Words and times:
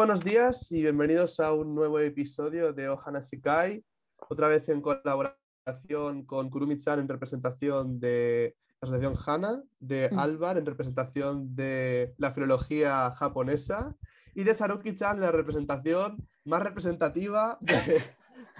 Buenos 0.00 0.24
días 0.24 0.72
y 0.72 0.80
bienvenidos 0.80 1.40
a 1.40 1.52
un 1.52 1.74
nuevo 1.74 2.00
episodio 2.00 2.72
de 2.72 2.88
Ohana 2.88 3.20
Shikai, 3.20 3.84
otra 4.30 4.48
vez 4.48 4.66
en 4.70 4.80
colaboración 4.80 6.24
con 6.24 6.48
Kurumi-chan 6.48 7.00
en 7.00 7.06
representación 7.06 8.00
de 8.00 8.56
la 8.80 8.86
Asociación 8.86 9.14
Hana, 9.26 9.62
de 9.78 10.08
Mm. 10.10 10.18
Alvar 10.18 10.56
en 10.56 10.64
representación 10.64 11.54
de 11.54 12.14
la 12.16 12.32
filología 12.32 13.10
japonesa 13.10 13.94
y 14.34 14.42
de 14.42 14.54
Saruki-chan 14.54 15.16
en 15.16 15.20
la 15.20 15.32
representación 15.32 16.26
más 16.46 16.62
representativa 16.62 17.58
de, 17.60 18.02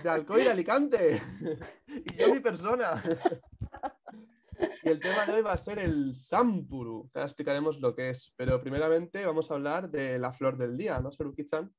de 0.03 0.11
Alcoy 0.11 0.43
de 0.43 0.51
Alicante. 0.51 1.23
y 1.89 2.17
yo 2.19 2.35
mi 2.35 2.41
persona. 2.41 3.03
Y 4.83 4.89
el 4.89 5.01
tema 5.01 5.27
de 5.27 5.35
hoy 5.35 5.43
va 5.43 5.53
a 5.53 5.57
ser 5.57 5.79
el 5.79 6.15
Sampuru. 6.15 7.11
Ahora 7.15 7.27
explicaremos 7.27 7.81
lo 7.81 7.95
que 7.95 8.11
es, 8.11 8.33
pero 8.37 8.61
primeramente 8.61 9.25
vamos 9.27 9.51
a 9.51 9.55
hablar 9.55 9.91
de 9.91 10.19
la 10.19 10.33
flor 10.33 10.57
del 10.57 10.77
día, 10.77 10.99
¿no, 11.01 11.11
Saruki-chan? 11.11 11.73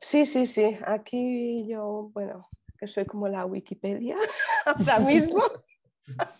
Sí, 0.00 0.26
sí, 0.26 0.46
sí. 0.46 0.76
Aquí 0.86 1.66
yo, 1.66 2.10
bueno, 2.12 2.48
que 2.78 2.86
soy 2.86 3.06
como 3.06 3.28
la 3.28 3.46
Wikipedia 3.46 4.16
ahora 4.66 4.98
mismo. 5.00 5.42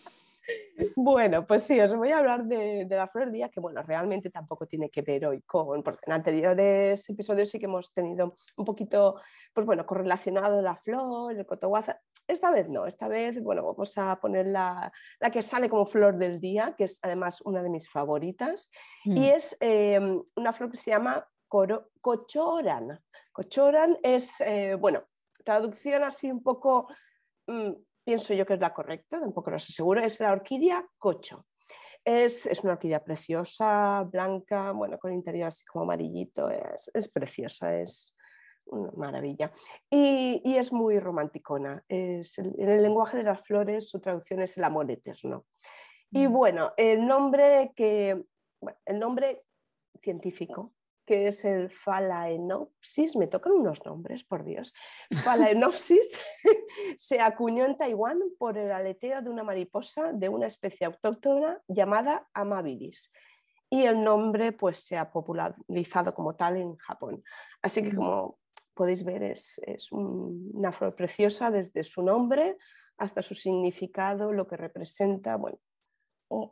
Bueno, 0.97 1.45
pues 1.45 1.63
sí, 1.63 1.77
os 1.79 1.93
voy 1.93 2.11
a 2.11 2.19
hablar 2.19 2.45
de, 2.45 2.85
de 2.85 2.95
la 2.95 3.07
flor 3.09 3.25
del 3.25 3.33
día, 3.33 3.49
que 3.49 3.59
bueno, 3.59 3.81
realmente 3.83 4.29
tampoco 4.29 4.65
tiene 4.65 4.89
que 4.89 5.01
ver 5.01 5.25
hoy 5.25 5.41
con, 5.41 5.83
porque 5.83 5.99
en 6.07 6.13
anteriores 6.13 7.09
episodios 7.09 7.49
sí 7.49 7.59
que 7.59 7.65
hemos 7.65 7.91
tenido 7.93 8.37
un 8.55 8.63
poquito, 8.65 9.19
pues 9.53 9.65
bueno, 9.65 9.85
correlacionado 9.85 10.61
la 10.61 10.77
flor, 10.77 11.33
el 11.33 11.45
cotoguaza. 11.45 11.99
Esta 12.27 12.49
vez 12.49 12.69
no, 12.69 12.85
esta 12.87 13.07
vez, 13.09 13.41
bueno, 13.43 13.63
vamos 13.65 13.97
a 13.97 14.19
poner 14.21 14.47
la, 14.47 14.91
la 15.19 15.29
que 15.29 15.41
sale 15.41 15.69
como 15.69 15.85
flor 15.85 16.17
del 16.17 16.39
día, 16.39 16.73
que 16.77 16.85
es 16.85 16.97
además 17.03 17.41
una 17.41 17.61
de 17.61 17.69
mis 17.69 17.89
favoritas, 17.89 18.71
Mm. 19.03 19.17
y 19.17 19.29
es 19.29 19.55
eh, 19.59 19.99
una 20.35 20.53
flor 20.53 20.71
que 20.71 20.77
se 20.77 20.91
llama 20.91 21.27
coro- 21.47 21.89
cochoran. 22.01 22.99
Cochoran 23.33 23.97
es, 24.01 24.39
eh, 24.41 24.75
bueno, 24.79 25.03
traducción 25.43 26.03
así 26.03 26.31
un 26.31 26.41
poco, 26.41 26.87
mm, 27.47 27.71
pienso 28.05 28.33
yo 28.33 28.45
que 28.45 28.53
es 28.53 28.59
la 28.59 28.73
correcta, 28.73 29.19
tampoco 29.19 29.49
lo 29.49 29.57
aseguro, 29.57 30.01
es 30.01 30.19
la 30.19 30.31
orquídea 30.31 30.87
cocho. 30.97 31.45
Es, 32.03 32.45
es 32.45 32.63
una 32.63 32.73
orquídea 32.73 33.03
preciosa, 33.03 34.03
blanca, 34.03 34.71
bueno, 34.71 34.99
con 34.99 35.11
interior 35.11 35.47
así 35.47 35.65
como 35.65 35.83
amarillito, 35.85 36.49
es, 36.51 36.91
es 36.93 37.07
preciosa, 37.09 37.75
es 37.81 38.15
una 38.67 38.91
maravilla. 38.95 39.51
Y, 39.89 40.39
y 40.45 40.57
es 40.57 40.71
muy 40.71 40.99
romanticona. 40.99 41.83
Es 41.87 42.37
el- 42.37 42.53
en 42.59 42.69
el 42.69 42.83
lenguaje 42.83 43.17
de 43.17 43.23
las 43.23 43.41
flores 43.41 43.89
su 43.89 43.99
traducción 43.99 44.41
es 44.41 44.55
el 44.57 44.63
amor 44.65 44.89
eterno. 44.91 45.45
Y 46.11 46.27
Mm. 46.27 46.31
bueno, 46.33 46.73
el 46.77 47.07
nombre 47.07 47.73
que, 47.75 48.23
bueno, 48.61 48.77
el 48.85 48.99
nombre 48.99 49.43
científico, 50.01 50.73
que 51.05 51.27
es 51.27 51.45
el 51.45 51.69
Phalaenopsis, 51.69 53.15
me 53.15 53.27
tocan 53.27 53.53
unos 53.53 53.85
nombres, 53.85 54.23
por 54.23 54.43
Dios. 54.43 54.73
Phalaenopsis 55.23 56.19
se 56.97 57.19
acuñó 57.19 57.65
en 57.65 57.77
Taiwán 57.77 58.19
por 58.37 58.57
el 58.57 58.71
aleteo 58.71 59.21
de 59.21 59.29
una 59.29 59.43
mariposa 59.43 60.11
de 60.13 60.29
una 60.29 60.47
especie 60.47 60.85
autóctona 60.87 61.61
llamada 61.67 62.27
Amabilis. 62.33 63.11
Y 63.69 63.83
el 63.83 64.03
nombre 64.03 64.51
pues, 64.51 64.79
se 64.79 64.97
ha 64.97 65.11
popularizado 65.11 66.13
como 66.13 66.35
tal 66.35 66.57
en 66.57 66.75
Japón. 66.77 67.23
Así 67.61 67.81
que 67.81 67.91
Mm. 67.91 67.95
como 67.95 68.39
podéis 68.73 69.03
ver 69.03 69.23
es, 69.23 69.59
es 69.65 69.91
un- 69.91 70.51
una 70.53 70.71
flor 70.71 70.95
preciosa 70.95 71.49
desde 71.49 71.83
su 71.83 72.01
nombre 72.03 72.57
hasta 72.97 73.21
su 73.21 73.33
significado, 73.33 74.31
lo 74.31 74.47
que 74.47 74.57
representa. 74.57 75.35
Bueno, 75.37 75.57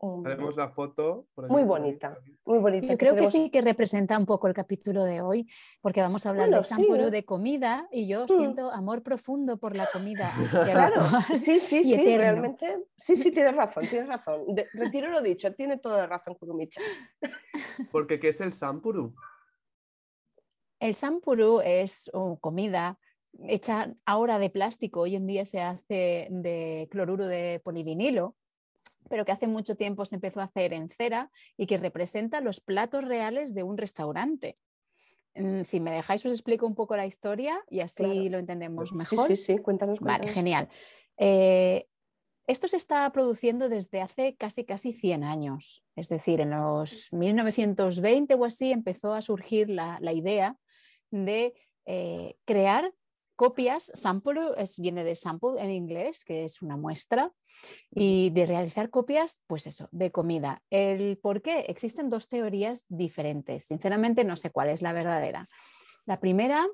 un- 0.02 0.26
Haremos 0.28 0.56
la 0.56 0.70
foto. 0.70 1.28
por 1.34 1.48
Muy 1.50 1.64
bonita. 1.64 2.18
muy 2.46 2.60
bonita. 2.60 2.88
Yo 2.88 2.98
creo 2.98 3.12
que 3.14 3.22
tenemos- 3.22 3.32
sí 3.32 3.50
que 3.50 3.62
representa 3.62 4.18
un 4.18 4.26
poco 4.26 4.48
el 4.48 4.54
capítulo 4.54 5.04
de 5.04 5.22
hoy, 5.22 5.48
porque 5.82 6.02
vamos 6.02 6.26
a 6.26 6.30
hablar 6.30 6.48
Bueno, 6.48 6.58
de 6.58 6.64
sí, 6.64 6.74
Sampuru 6.76 7.04
¿eh? 7.06 7.12
de 7.12 7.26
comida 7.26 7.88
y 7.92 8.08
yo 8.08 8.26
Mm. 8.26 8.28
siento 8.28 8.72
amor 8.72 9.04
profundo 9.04 9.58
por 9.58 9.76
la 9.76 9.88
comida. 9.92 10.32
Claro, 10.96 11.02
sí, 11.36 11.60
sí, 11.60 11.80
y 11.80 11.84
sí, 11.84 11.94
eterno. 11.94 12.18
realmente. 12.18 12.78
Sí, 12.98 13.16
sí, 13.16 13.32
tienes 13.32 13.56
razón, 13.56 13.86
tienes 13.88 14.08
razón. 14.08 14.44
De- 14.56 14.68
retiro 14.74 15.10
lo 15.10 15.22
dicho, 15.22 15.54
tiene 15.54 15.78
toda 15.78 15.98
la 16.00 16.08
razón 16.08 16.36
Kurumicha. 16.36 16.82
Porque 17.92 18.20
¿qué 18.20 18.30
es 18.30 18.42
el 18.42 18.54
Sampuru? 18.54 19.14
El 20.80 20.96
Sampuru 20.96 21.62
es 21.62 22.10
oh, 22.14 22.38
comida 22.40 23.00
hecha 23.48 23.94
ahora 24.06 24.38
de 24.38 24.50
plástico, 24.50 25.02
hoy 25.02 25.16
en 25.16 25.26
día 25.26 25.46
se 25.46 25.62
hace 25.62 26.28
de 26.30 26.88
cloruro 26.92 27.26
de 27.26 27.62
polivinilo, 27.64 28.36
pero 29.10 29.26
que 29.26 29.32
hace 29.32 29.48
mucho 29.48 29.76
tiempo 29.76 30.06
se 30.06 30.16
empezó 30.16 30.40
a 30.42 30.46
hacer 30.46 30.74
en 30.74 30.90
cera 30.90 31.32
y 31.58 31.66
que 31.66 31.78
representa 31.78 32.42
los 32.42 32.60
platos 32.60 33.04
reales 33.06 33.54
de 33.54 33.64
un 33.64 33.78
restaurante. 33.78 34.58
Mm, 35.36 35.64
Si 35.64 35.80
me 35.80 35.92
dejáis, 35.92 36.26
os 36.26 36.32
explico 36.32 36.68
un 36.68 36.76
poco 36.76 36.96
la 36.96 37.06
historia 37.08 37.60
y 37.70 37.80
así 37.80 38.04
Claro. 38.04 38.30
lo 38.30 38.38
entendemos 38.40 38.90
Sí, 38.90 38.96
mejor. 38.96 39.28
sí, 39.28 39.36
sí, 39.38 39.58
cuéntanos. 39.58 40.00
Vale, 40.00 40.20
cuéntanos. 40.20 40.34
genial. 40.34 40.70
Eh, 41.18 41.88
esto 42.46 42.68
se 42.68 42.76
está 42.78 43.10
produciendo 43.12 43.70
desde 43.70 44.02
hace 44.02 44.36
casi 44.36 44.66
casi 44.66 44.92
100 44.94 45.24
años, 45.24 45.84
es 45.96 46.10
decir, 46.10 46.42
en 46.42 46.50
los 46.52 47.12
1920 47.14 48.34
o 48.36 48.44
así 48.46 48.72
empezó 48.72 49.14
a 49.14 49.22
surgir 49.22 49.70
la, 49.70 49.98
la 50.02 50.12
idea 50.12 50.58
de 51.10 51.54
eh, 51.86 52.36
crear 52.46 52.94
copias, 53.44 53.92
sample 53.94 54.52
es, 54.56 54.80
viene 54.80 55.04
de 55.04 55.18
sample 55.18 55.62
en 55.62 55.70
inglés, 55.70 56.24
que 56.24 56.46
es 56.46 56.62
una 56.62 56.78
muestra, 56.78 57.34
y 57.92 58.30
de 58.30 58.46
realizar 58.46 58.90
copias, 58.90 59.42
pues 59.48 59.68
eso, 59.68 59.90
de 59.92 60.14
comida. 60.14 60.64
El 60.70 61.18
por 61.18 61.42
qué 61.42 61.66
existen 61.68 62.10
dos 62.10 62.30
teorías 62.30 62.86
diferentes. 62.88 63.66
Sinceramente 63.66 64.24
no 64.24 64.38
sé 64.38 64.50
cuál 64.50 64.70
es 64.70 64.82
la 64.82 64.94
verdadera. 64.94 65.50
La 66.06 66.22
primera 66.22 66.66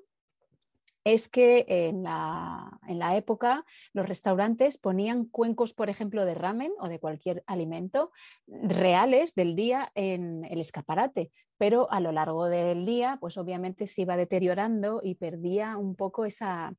es 1.14 1.30
que 1.30 1.66
en 1.68 2.04
la, 2.04 2.80
en 2.88 3.00
la 3.00 3.16
época 3.16 3.66
los 3.94 4.08
restaurantes 4.08 4.78
ponían 4.78 5.26
cuencos, 5.26 5.74
por 5.74 5.90
ejemplo, 5.90 6.26
de 6.26 6.34
ramen 6.36 6.72
o 6.80 6.88
de 6.90 7.00
cualquier 7.00 7.44
alimento 7.48 8.12
reales 8.48 9.36
del 9.36 9.56
día 9.56 9.92
en 9.96 10.46
el 10.46 10.60
escaparate, 10.60 11.32
pero 11.58 11.92
a 11.92 12.00
lo 12.00 12.12
largo 12.12 12.46
del 12.48 12.86
día, 12.86 13.18
pues 13.20 13.38
obviamente 13.38 13.86
se 13.88 14.02
iba 14.02 14.16
deteriorando 14.18 15.02
y 15.04 15.16
perdía 15.16 15.78
un 15.78 15.96
poco 15.96 16.26
esa 16.26 16.74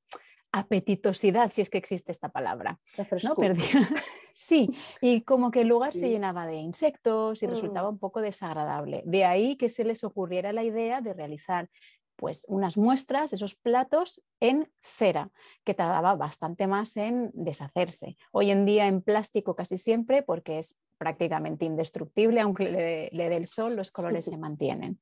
apetitosidad, 0.52 1.50
si 1.52 1.62
es 1.62 1.70
que 1.70 1.78
existe 1.78 2.12
esta 2.12 2.28
palabra. 2.30 2.80
La 2.96 3.06
¿no? 3.24 3.34
Perdía- 3.36 3.56
Sí, 4.34 4.70
y 5.02 5.20
como 5.22 5.50
que 5.50 5.60
el 5.62 5.68
lugar 5.68 5.92
se 5.92 6.08
llenaba 6.08 6.46
de 6.46 6.56
insectos 6.56 7.42
y 7.42 7.46
Mm. 7.46 7.50
resultaba 7.50 7.88
un 7.90 7.98
poco 7.98 8.22
desagradable. 8.22 9.02
De 9.04 9.24
ahí 9.26 9.56
que 9.56 9.68
se 9.68 9.84
les 9.84 10.02
ocurriera 10.02 10.52
la 10.52 10.62
idea 10.64 11.02
de 11.02 11.12
realizar 11.12 11.68
pues 12.20 12.44
unas 12.48 12.76
muestras, 12.76 13.32
esos 13.32 13.56
platos 13.56 14.20
en 14.40 14.70
cera, 14.82 15.30
que 15.64 15.72
tardaba 15.72 16.14
bastante 16.16 16.66
más 16.66 16.98
en 16.98 17.30
deshacerse. 17.32 18.18
Hoy 18.30 18.50
en 18.50 18.66
día 18.66 18.86
en 18.86 19.00
plástico 19.00 19.56
casi 19.56 19.78
siempre 19.78 20.22
porque 20.22 20.58
es 20.58 20.76
prácticamente 20.98 21.64
indestructible, 21.64 22.42
aunque 22.42 22.64
le, 22.64 23.08
le 23.10 23.28
dé 23.30 23.36
el 23.36 23.46
sol, 23.46 23.74
los 23.74 23.90
colores 23.90 24.26
se 24.26 24.36
mantienen. 24.36 25.00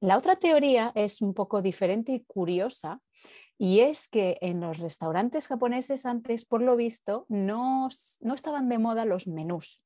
La 0.00 0.18
otra 0.18 0.36
teoría 0.36 0.92
es 0.94 1.22
un 1.22 1.32
poco 1.32 1.62
diferente 1.62 2.12
y 2.12 2.20
curiosa, 2.20 3.00
y 3.56 3.80
es 3.80 4.06
que 4.08 4.36
en 4.42 4.60
los 4.60 4.78
restaurantes 4.78 5.48
japoneses 5.48 6.04
antes, 6.04 6.44
por 6.44 6.60
lo 6.60 6.76
visto, 6.76 7.24
no, 7.28 7.88
no 8.20 8.34
estaban 8.34 8.68
de 8.68 8.78
moda 8.78 9.06
los 9.06 9.26
menús, 9.26 9.82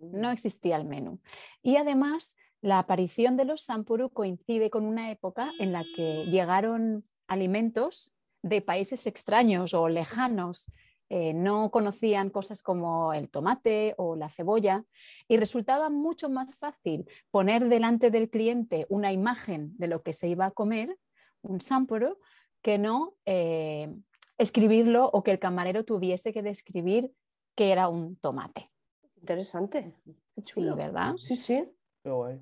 no 0.00 0.30
existía 0.30 0.76
el 0.76 0.84
menú. 0.84 1.20
Y 1.62 1.76
además, 1.76 2.34
la 2.60 2.78
aparición 2.78 3.36
de 3.36 3.44
los 3.44 3.62
sampuru 3.62 4.10
coincide 4.10 4.70
con 4.70 4.84
una 4.84 5.10
época 5.10 5.52
en 5.58 5.72
la 5.72 5.84
que 5.94 6.24
llegaron 6.26 7.04
alimentos 7.28 8.12
de 8.42 8.60
países 8.62 9.06
extraños 9.06 9.74
o 9.74 9.88
lejanos. 9.88 10.70
eh, 11.10 11.32
no 11.32 11.70
conocían 11.70 12.28
cosas 12.28 12.62
como 12.62 13.14
el 13.14 13.30
tomate 13.30 13.94
o 13.96 14.14
la 14.14 14.28
cebolla 14.28 14.84
y 15.26 15.38
resultaba 15.38 15.88
mucho 15.88 16.28
más 16.28 16.56
fácil 16.56 17.06
poner 17.30 17.68
delante 17.70 18.10
del 18.10 18.28
cliente 18.28 18.84
una 18.90 19.10
imagen 19.10 19.72
de 19.78 19.86
lo 19.86 20.02
que 20.02 20.12
se 20.12 20.28
iba 20.28 20.44
a 20.44 20.50
comer, 20.50 20.98
un 21.40 21.62
sampuru, 21.62 22.18
que 22.60 22.76
no 22.76 23.14
eh, 23.24 23.88
escribirlo 24.36 25.08
o 25.10 25.22
que 25.22 25.30
el 25.30 25.38
camarero 25.38 25.82
tuviese 25.82 26.32
que 26.32 26.42
describir 26.42 27.10
que 27.54 27.72
era 27.72 27.88
un 27.88 28.16
tomate. 28.16 28.70
Interesante. 29.16 29.94
Qué 30.36 30.42
Sí. 30.44 30.62
¿verdad? 30.62 31.14
Sí, 31.16 31.36
sí. 31.36 31.64
Qué 32.02 32.10
guay. 32.10 32.38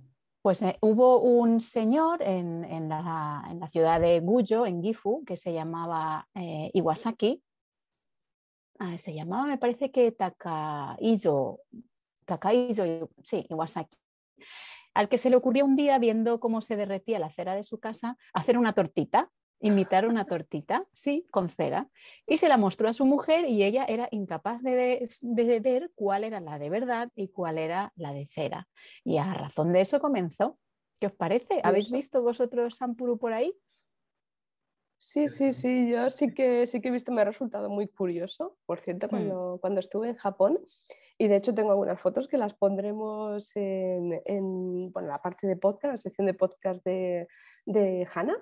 Pues 0.46 0.62
eh, 0.62 0.78
hubo 0.80 1.18
un 1.22 1.60
señor 1.60 2.22
en, 2.22 2.88
la 2.88 3.68
ciudad 3.68 4.00
de 4.00 4.20
Guyo, 4.20 4.64
en 4.64 4.80
Gifu, 4.80 5.24
que 5.24 5.36
se 5.36 5.52
llamaba 5.52 6.28
eh, 6.36 6.70
Iwasaki. 6.72 7.42
Ah, 8.78 8.96
se 8.96 9.12
llamaba, 9.12 9.46
me 9.46 9.58
parece 9.58 9.90
que 9.90 10.12
Takaizo. 10.12 11.62
Takaizo, 12.24 13.10
sí, 13.24 13.44
Iwasaki. 13.50 13.98
Al 14.94 15.08
que 15.08 15.18
se 15.18 15.30
le 15.30 15.36
ocurrió 15.36 15.64
un 15.64 15.74
día, 15.74 15.98
viendo 15.98 16.38
cómo 16.38 16.60
se 16.60 16.76
derretía 16.76 17.18
la 17.18 17.30
cera 17.30 17.56
de 17.56 17.64
su 17.64 17.80
casa, 17.80 18.16
hacer 18.32 18.56
una 18.56 18.72
tortita, 18.72 19.32
imitar 19.60 20.06
una 20.06 20.24
tortita, 20.24 20.86
sí, 20.92 21.26
con 21.30 21.48
cera. 21.48 21.88
Y 22.26 22.38
se 22.38 22.48
la 22.48 22.56
mostró 22.56 22.88
a 22.88 22.92
su 22.92 23.06
mujer 23.06 23.44
y 23.46 23.64
ella 23.64 23.84
era 23.88 24.08
incapaz 24.10 24.62
de 24.62 24.74
ver, 24.74 25.08
de 25.20 25.60
ver 25.60 25.90
cuál 25.94 26.24
era 26.24 26.40
la 26.40 26.58
de 26.58 26.70
verdad 26.70 27.10
y 27.14 27.28
cuál 27.28 27.58
era 27.58 27.92
la 27.96 28.12
de 28.12 28.26
cera. 28.26 28.68
Y 29.04 29.18
a 29.18 29.32
razón 29.34 29.72
de 29.72 29.80
eso 29.80 30.00
comenzó. 30.00 30.58
¿Qué 30.98 31.08
os 31.08 31.12
parece? 31.12 31.60
¿Habéis 31.62 31.90
visto 31.90 32.22
vosotros 32.22 32.76
Sampuru 32.76 33.18
por 33.18 33.32
ahí? 33.32 33.54
Sí, 34.98 35.28
sí, 35.28 35.52
sí, 35.52 35.90
yo 35.90 36.08
sí 36.08 36.32
que, 36.32 36.66
sí 36.66 36.80
que 36.80 36.88
he 36.88 36.90
visto, 36.90 37.12
me 37.12 37.20
ha 37.20 37.24
resultado 37.26 37.68
muy 37.68 37.86
curioso, 37.86 38.56
por 38.64 38.80
cierto, 38.80 39.10
cuando, 39.10 39.58
cuando 39.60 39.80
estuve 39.80 40.08
en 40.08 40.16
Japón. 40.16 40.58
Y 41.18 41.28
de 41.28 41.36
hecho 41.36 41.54
tengo 41.54 41.70
algunas 41.70 42.00
fotos 42.00 42.28
que 42.28 42.38
las 42.38 42.54
pondremos 42.54 43.54
en, 43.56 44.22
en 44.24 44.90
bueno, 44.92 45.08
la 45.08 45.20
parte 45.20 45.46
de 45.46 45.56
podcast, 45.56 45.92
la 45.92 45.96
sección 45.98 46.26
de 46.26 46.34
podcast 46.34 46.82
de, 46.84 47.28
de 47.66 48.08
Hannah. 48.12 48.38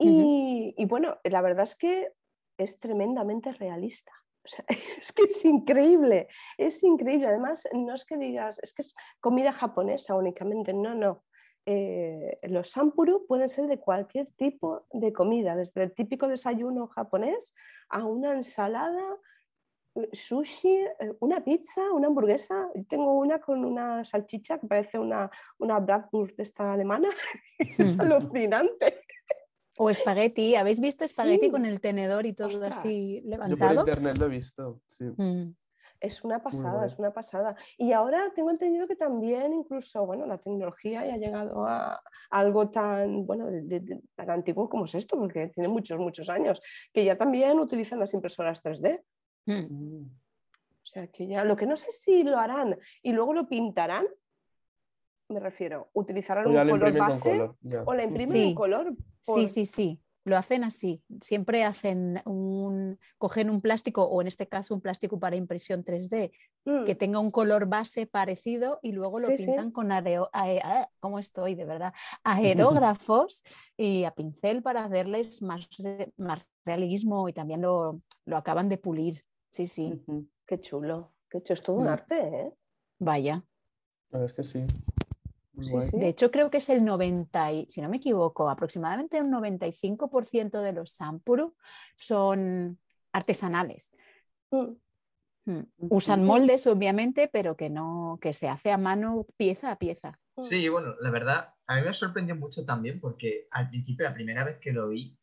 Y, 0.00 0.74
y, 0.76 0.84
bueno, 0.86 1.18
la 1.24 1.42
verdad 1.42 1.64
es 1.64 1.76
que 1.76 2.12
es 2.58 2.80
tremendamente 2.80 3.52
realista. 3.52 4.12
O 4.44 4.48
sea, 4.48 4.64
es 5.00 5.12
que 5.12 5.24
es 5.24 5.44
increíble, 5.44 6.28
es 6.56 6.82
increíble. 6.82 7.26
Además, 7.26 7.68
no 7.72 7.94
es 7.94 8.04
que 8.04 8.16
digas, 8.16 8.58
es 8.62 8.72
que 8.72 8.82
es 8.82 8.94
comida 9.20 9.52
japonesa 9.52 10.14
únicamente, 10.14 10.72
no, 10.72 10.94
no. 10.94 11.24
Eh, 11.66 12.38
los 12.44 12.70
sampuru 12.70 13.26
pueden 13.26 13.48
ser 13.48 13.66
de 13.66 13.78
cualquier 13.78 14.30
tipo 14.32 14.86
de 14.92 15.12
comida, 15.12 15.54
desde 15.54 15.82
el 15.82 15.94
típico 15.94 16.26
desayuno 16.26 16.86
japonés 16.86 17.54
a 17.90 18.04
una 18.04 18.32
ensalada, 18.32 19.04
eh, 19.94 20.08
sushi, 20.12 20.68
eh, 20.68 21.14
una 21.20 21.44
pizza, 21.44 21.92
una 21.92 22.06
hamburguesa. 22.08 22.70
tengo 22.88 23.12
una 23.12 23.40
con 23.40 23.64
una 23.64 24.02
salchicha 24.04 24.58
que 24.58 24.66
parece 24.66 24.98
una, 24.98 25.30
una 25.58 25.78
Bratwurst 25.78 26.40
esta 26.40 26.72
alemana. 26.72 27.10
es 27.58 27.98
alucinante. 28.00 29.02
O 29.76 29.88
espagueti, 29.88 30.56
¿habéis 30.56 30.80
visto 30.80 31.04
espagueti 31.04 31.50
con 31.50 31.64
el 31.64 31.80
tenedor 31.80 32.26
y 32.26 32.32
todo 32.32 32.64
así 32.64 33.22
levantado? 33.24 33.56
Yo 33.56 33.66
por 33.66 33.88
internet 33.88 34.18
lo 34.18 34.26
he 34.26 34.28
visto, 34.28 34.80
sí. 34.86 35.04
Mm. 35.04 35.54
Es 36.00 36.24
una 36.24 36.42
pasada, 36.42 36.86
es 36.86 36.98
una 36.98 37.12
pasada. 37.12 37.54
Y 37.76 37.92
ahora 37.92 38.32
tengo 38.34 38.50
entendido 38.50 38.88
que 38.88 38.96
también 38.96 39.52
incluso, 39.52 40.06
bueno, 40.06 40.24
la 40.26 40.38
tecnología 40.38 41.04
ya 41.04 41.14
ha 41.14 41.18
llegado 41.18 41.66
a 41.66 42.02
algo 42.30 42.70
tan, 42.70 43.26
bueno, 43.26 43.48
tan 44.14 44.30
antiguo 44.30 44.68
como 44.68 44.86
es 44.86 44.94
esto, 44.94 45.18
porque 45.18 45.48
tiene 45.48 45.68
muchos, 45.68 45.98
muchos 45.98 46.30
años, 46.30 46.62
que 46.92 47.04
ya 47.04 47.18
también 47.18 47.58
utilizan 47.58 47.98
las 47.98 48.14
impresoras 48.14 48.62
3D. 48.62 49.02
Mm. 49.44 49.52
Mm. 49.52 50.10
O 50.82 50.86
sea, 50.86 51.06
que 51.08 51.26
ya, 51.26 51.44
lo 51.44 51.54
que 51.54 51.66
no 51.66 51.76
sé 51.76 51.92
si 51.92 52.24
lo 52.24 52.38
harán 52.38 52.78
y 53.02 53.12
luego 53.12 53.34
lo 53.34 53.46
pintarán, 53.46 54.06
me 55.30 55.40
refiero, 55.40 55.88
utilizarán 55.92 56.46
un 56.46 56.54
color 56.54 56.92
base 56.92 57.50
o 57.86 57.94
la 57.94 58.04
imprimen 58.04 58.36
en 58.36 58.54
color. 58.54 58.94
Sí, 59.22 59.48
sí, 59.48 59.66
sí 59.66 60.00
lo 60.24 60.36
hacen 60.36 60.64
así. 60.64 61.02
Siempre 61.22 61.64
hacen 61.64 62.22
un, 62.24 62.98
cogen 63.18 63.50
un 63.50 63.60
plástico 63.60 64.04
o 64.04 64.20
en 64.20 64.28
este 64.28 64.46
caso 64.46 64.74
un 64.74 64.80
plástico 64.80 65.18
para 65.18 65.36
impresión 65.36 65.84
3D 65.84 66.30
que 66.84 66.94
mm. 66.94 66.98
tenga 66.98 67.18
un 67.18 67.30
color 67.30 67.66
base 67.66 68.06
parecido 68.06 68.78
y 68.82 68.92
luego 68.92 69.18
lo 69.18 69.28
pintan 69.28 69.70
con 69.70 69.92
areo, 69.92 70.30
¿cómo 71.00 71.18
estoy 71.18 71.54
de 71.54 71.64
verdad? 71.64 71.92
aerógrafos 72.24 73.42
y 73.76 74.04
a 74.04 74.12
pincel 74.12 74.62
para 74.62 74.88
darles 74.88 75.42
más, 75.42 75.68
más 76.16 76.46
realismo 76.64 77.28
y 77.28 77.32
también 77.32 77.62
lo, 77.62 78.00
acaban 78.32 78.68
de 78.68 78.78
pulir. 78.78 79.24
Sí, 79.50 79.66
sí. 79.66 80.02
Qué 80.46 80.60
chulo. 80.60 81.12
Qué 81.28 81.38
hecho 81.38 81.54
es 81.54 81.62
todo 81.62 81.76
un 81.76 81.84
mm. 81.84 81.88
arte, 81.88 82.18
¿eh? 82.18 82.52
Vaya. 82.98 83.44
es 84.12 84.32
que 84.32 84.44
sí. 84.44 84.66
De 85.92 86.08
hecho, 86.08 86.30
creo 86.30 86.50
que 86.50 86.58
es 86.58 86.68
el 86.68 86.84
90, 86.84 87.48
si 87.68 87.80
no 87.80 87.88
me 87.88 87.98
equivoco, 87.98 88.48
aproximadamente 88.48 89.20
un 89.20 89.30
95% 89.30 90.62
de 90.62 90.72
los 90.72 90.92
sampuru 90.92 91.54
son 91.96 92.78
artesanales. 93.12 93.92
Mm. 94.50 94.72
Mm. 95.46 95.62
Usan 95.78 96.24
moldes, 96.24 96.66
obviamente, 96.66 97.28
pero 97.28 97.56
que 97.56 97.70
no, 97.70 98.18
que 98.20 98.32
se 98.32 98.48
hace 98.48 98.70
a 98.70 98.78
mano 98.78 99.26
pieza 99.36 99.70
a 99.70 99.78
pieza. 99.78 100.18
Mm. 100.36 100.42
Sí, 100.42 100.68
bueno, 100.68 100.94
la 101.00 101.10
verdad, 101.10 101.54
a 101.66 101.76
mí 101.76 101.82
me 101.82 101.94
sorprendió 101.94 102.36
mucho 102.36 102.64
también 102.64 103.00
porque 103.00 103.48
al 103.50 103.68
principio, 103.68 104.04
la 104.04 104.14
primera 104.14 104.44
vez 104.44 104.58
que 104.58 104.72
lo 104.72 104.88
vi, 104.88 105.16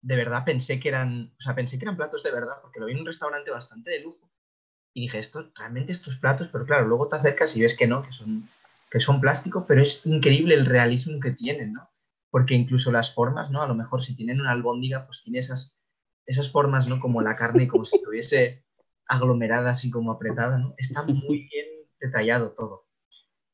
de 0.00 0.16
verdad 0.16 0.44
pensé 0.44 0.80
que 0.80 0.88
eran, 0.88 1.32
o 1.38 1.40
sea, 1.40 1.54
pensé 1.54 1.78
que 1.78 1.84
eran 1.84 1.96
platos 1.96 2.22
de 2.22 2.32
verdad, 2.32 2.56
porque 2.60 2.80
lo 2.80 2.86
vi 2.86 2.92
en 2.92 3.00
un 3.00 3.06
restaurante 3.06 3.50
bastante 3.50 3.90
de 3.92 4.00
lujo. 4.00 4.30
Y 4.94 5.02
dije, 5.02 5.18
esto, 5.18 5.50
realmente 5.54 5.92
estos 5.92 6.16
platos, 6.16 6.48
pero 6.48 6.66
claro, 6.66 6.86
luego 6.86 7.08
te 7.08 7.16
acercas 7.16 7.56
y 7.56 7.62
ves 7.62 7.76
que 7.76 7.86
no, 7.86 8.02
que 8.02 8.12
son 8.12 8.48
que 8.92 9.00
son 9.00 9.22
plásticos, 9.22 9.64
pero 9.66 9.80
es 9.80 10.04
increíble 10.04 10.54
el 10.54 10.66
realismo 10.66 11.18
que 11.18 11.30
tienen, 11.30 11.72
¿no? 11.72 11.90
Porque 12.28 12.52
incluso 12.52 12.92
las 12.92 13.14
formas, 13.14 13.50
¿no? 13.50 13.62
A 13.62 13.66
lo 13.66 13.74
mejor 13.74 14.02
si 14.02 14.14
tienen 14.14 14.38
una 14.38 14.52
albóndiga, 14.52 15.06
pues 15.06 15.22
tiene 15.22 15.38
esas, 15.38 15.78
esas 16.26 16.50
formas, 16.50 16.86
¿no? 16.86 17.00
Como 17.00 17.22
la 17.22 17.34
carne, 17.34 17.68
como 17.68 17.86
si 17.86 17.96
estuviese 17.96 18.66
aglomerada, 19.06 19.70
así 19.70 19.90
como 19.90 20.12
apretada, 20.12 20.58
¿no? 20.58 20.74
Está 20.76 21.04
muy 21.04 21.48
bien 21.50 21.66
detallado 22.02 22.52
todo. 22.52 22.86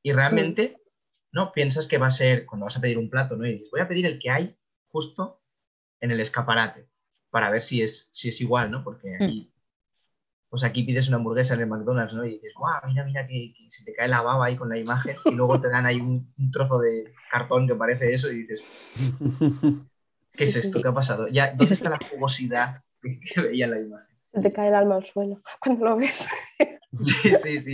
Y 0.02 0.12
realmente, 0.12 0.82
¿no? 1.31 1.52
Piensas 1.52 1.87
que 1.87 1.99
va 1.99 2.08
a 2.08 2.11
ser, 2.11 2.44
cuando 2.44 2.64
vas 2.64 2.76
a 2.76 2.81
pedir 2.81 2.99
un 2.99 3.08
plato, 3.08 3.37
¿no? 3.37 3.46
Y 3.46 3.52
dices, 3.52 3.70
voy 3.70 3.81
a 3.81 3.87
pedir 3.87 4.06
el 4.06 4.19
que 4.19 4.31
hay 4.31 4.58
justo 4.88 5.40
en 6.00 6.11
el 6.11 6.19
escaparate, 6.19 6.90
para 7.31 7.49
ver 7.49 7.62
si 7.62 7.81
es, 7.81 8.08
si 8.11 8.31
es 8.31 8.40
igual, 8.40 8.73
¿no? 8.73 8.82
Porque 8.82 9.17
mm. 9.20 9.52
Pues 10.49 10.65
aquí 10.65 10.83
pides 10.83 11.09
una 11.09 11.19
hamburguesa 11.19 11.55
en 11.55 11.61
el 11.61 11.67
McDonald's, 11.67 12.15
¿no? 12.15 12.25
Y 12.25 12.35
dices, 12.35 12.55
guau, 12.56 12.81
mira, 12.87 13.05
mira 13.05 13.27
que, 13.27 13.55
se 13.69 13.85
te 13.85 13.95
cae 13.95 14.09
la 14.09 14.23
baba 14.23 14.47
ahí 14.47 14.56
con 14.56 14.69
la 14.69 14.79
imagen 14.79 15.17
y 15.27 15.33
luego 15.33 15.61
te 15.61 15.69
dan 15.69 15.85
ahí 15.85 16.00
un, 16.00 16.33
trozo 16.50 16.79
de 16.79 17.12
cartón 17.31 17.67
que 17.67 17.75
parece 17.75 18.15
eso 18.15 18.31
y 18.33 18.47
dices, 18.47 19.15
¿qué 20.33 20.45
es 20.45 20.56
esto? 20.56 20.81
¿Qué 20.81 20.89
ha 20.89 20.95
pasado? 20.95 21.29
Ya, 21.29 21.49
¿Dónde 21.55 21.75
está 21.75 21.91
la 21.91 21.99
jugosidad 22.11 22.83
que, 23.03 23.41
veía 23.41 23.67
en 23.67 23.71
la 23.73 23.81
imagen? 23.81 24.17
Se 24.33 24.41
te 24.41 24.53
cae 24.53 24.69
el 24.69 24.75
alma 24.75 24.97
al 24.97 25.05
suelo 25.05 25.43
cuando 25.61 25.85
lo 25.85 25.97
ves. 25.97 26.27
Sí, 26.91 27.37
sí, 27.37 27.61
sí. 27.61 27.73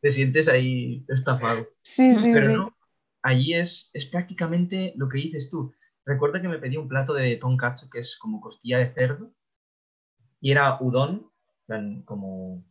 Te 0.00 0.10
sientes 0.10 0.48
ahí 0.48 1.04
estafado. 1.08 1.68
Sí, 1.82 2.12
sí, 2.12 2.32
Pero 2.32 2.48
no, 2.48 2.76
allí 3.22 3.54
es, 3.54 3.90
es 3.94 4.06
prácticamente 4.06 4.92
lo 4.96 5.08
que 5.08 5.18
dices 5.18 5.48
tú. 5.50 5.72
Recuerda 6.04 6.42
que 6.42 6.48
me 6.48 6.58
pedí 6.58 6.76
un 6.76 6.88
plato 6.88 7.14
de 7.14 7.36
tonkatsu 7.36 7.88
que 7.88 8.00
es 8.00 8.16
como 8.16 8.40
costilla 8.40 8.78
de 8.78 8.92
cerdo 8.92 9.32
y 10.40 10.50
era 10.50 10.78
udon 10.80 11.30
como, 12.04 12.64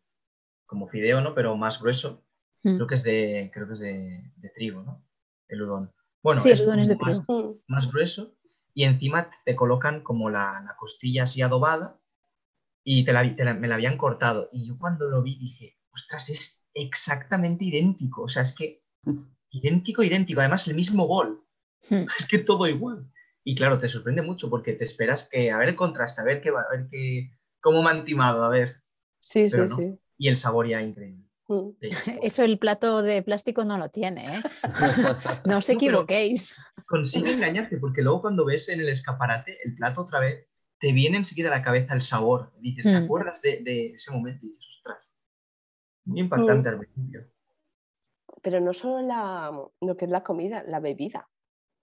como 0.65 0.87
fideo, 0.87 1.21
¿no? 1.21 1.33
Pero 1.33 1.55
más 1.55 1.81
grueso. 1.81 2.23
Mm. 2.63 2.75
Creo 2.75 2.87
que 2.87 2.95
es 2.95 3.03
de, 3.03 3.51
creo 3.53 3.67
que 3.67 3.73
es 3.73 3.79
de, 3.79 4.51
trigo, 4.55 4.83
¿no? 4.83 5.05
El 5.47 5.61
udon. 5.61 5.93
Bueno, 6.23 6.39
sí, 6.39 6.49
es, 6.49 6.59
el 6.59 6.67
udon 6.67 6.79
es 6.79 6.87
de 6.87 6.95
más, 6.95 7.25
trigo. 7.25 7.61
Más 7.67 7.91
grueso. 7.91 8.35
Y 8.73 8.83
encima 8.83 9.29
te 9.45 9.55
colocan 9.55 10.01
como 10.01 10.29
la, 10.29 10.75
costilla 10.77 11.23
así 11.23 11.41
adobada 11.41 11.99
y 12.83 13.05
te 13.05 13.13
la, 13.13 13.53
me 13.53 13.67
la 13.67 13.75
habían 13.75 13.97
cortado. 13.97 14.49
Y 14.51 14.67
yo 14.67 14.77
cuando 14.77 15.09
lo 15.09 15.23
vi 15.23 15.37
dije, 15.37 15.77
ostras, 15.91 16.29
es 16.29 16.65
exactamente 16.73 17.65
idéntico. 17.65 18.23
O 18.23 18.27
sea, 18.27 18.43
es 18.43 18.53
que 18.53 18.83
idéntico, 19.49 20.03
idéntico. 20.03 20.41
Además, 20.41 20.67
el 20.67 20.75
mismo 20.75 21.07
bol. 21.07 21.45
Mm. 21.89 22.05
Es 22.19 22.25
que 22.27 22.39
todo 22.39 22.67
igual. 22.67 23.11
Y 23.43 23.55
claro, 23.55 23.77
te 23.77 23.87
sorprende 23.87 24.23
mucho 24.23 24.49
porque 24.49 24.73
te 24.73 24.83
esperas 24.83 25.29
que, 25.29 25.51
a 25.51 25.57
ver 25.57 25.69
el 25.69 25.75
contraste, 25.75 26.19
a 26.19 26.23
ver 26.23 26.41
qué, 26.41 26.49
a 26.49 26.71
ver 26.71 26.87
qué, 26.89 27.31
cómo 27.61 27.83
me 27.83 27.91
han 27.91 28.03
timado, 28.03 28.43
a 28.43 28.49
ver. 28.49 28.83
Sí, 29.25 29.49
sí, 29.49 29.57
sí. 29.75 29.99
Y 30.19 30.27
el 30.27 30.37
sabor 30.37 30.67
ya 30.67 30.83
increíble. 30.83 31.25
Mm. 31.47 31.69
Eso 32.21 32.43
el 32.43 32.59
plato 32.59 33.01
de 33.01 33.23
plástico 33.23 33.65
no 33.65 33.77
lo 33.79 33.89
tiene, 33.89 34.37
¿eh? 34.37 34.41
no 35.45 35.57
os 35.57 35.69
equivoquéis. 35.69 36.55
consigue 36.85 37.33
engañarte 37.33 37.77
porque 37.77 38.03
luego 38.03 38.21
cuando 38.21 38.45
ves 38.45 38.69
en 38.69 38.81
el 38.81 38.89
escaparate 38.89 39.57
el 39.65 39.73
plato 39.73 40.01
otra 40.01 40.19
vez, 40.19 40.47
te 40.77 40.93
viene 40.93 41.17
enseguida 41.17 41.47
a 41.47 41.57
la 41.57 41.63
cabeza 41.63 41.95
el 41.95 42.03
sabor. 42.03 42.53
Dices, 42.59 42.85
¿te 42.85 42.99
mm. 42.99 43.03
acuerdas 43.03 43.41
de, 43.41 43.93
ese 43.95 44.11
momento? 44.11 44.45
Y 44.45 44.49
dices, 44.49 44.65
ostras, 44.77 45.17
muy 46.03 46.19
impactante 46.19 46.69
mm. 46.69 46.73
al 46.73 46.79
principio. 46.79 47.27
Pero 48.43 48.59
no 48.61 48.73
solo 48.73 49.01
la, 49.01 49.51
lo 49.81 49.97
que 49.97 50.05
es 50.05 50.11
la 50.11 50.23
comida, 50.23 50.63
la 50.67 50.79
bebida. 50.79 51.27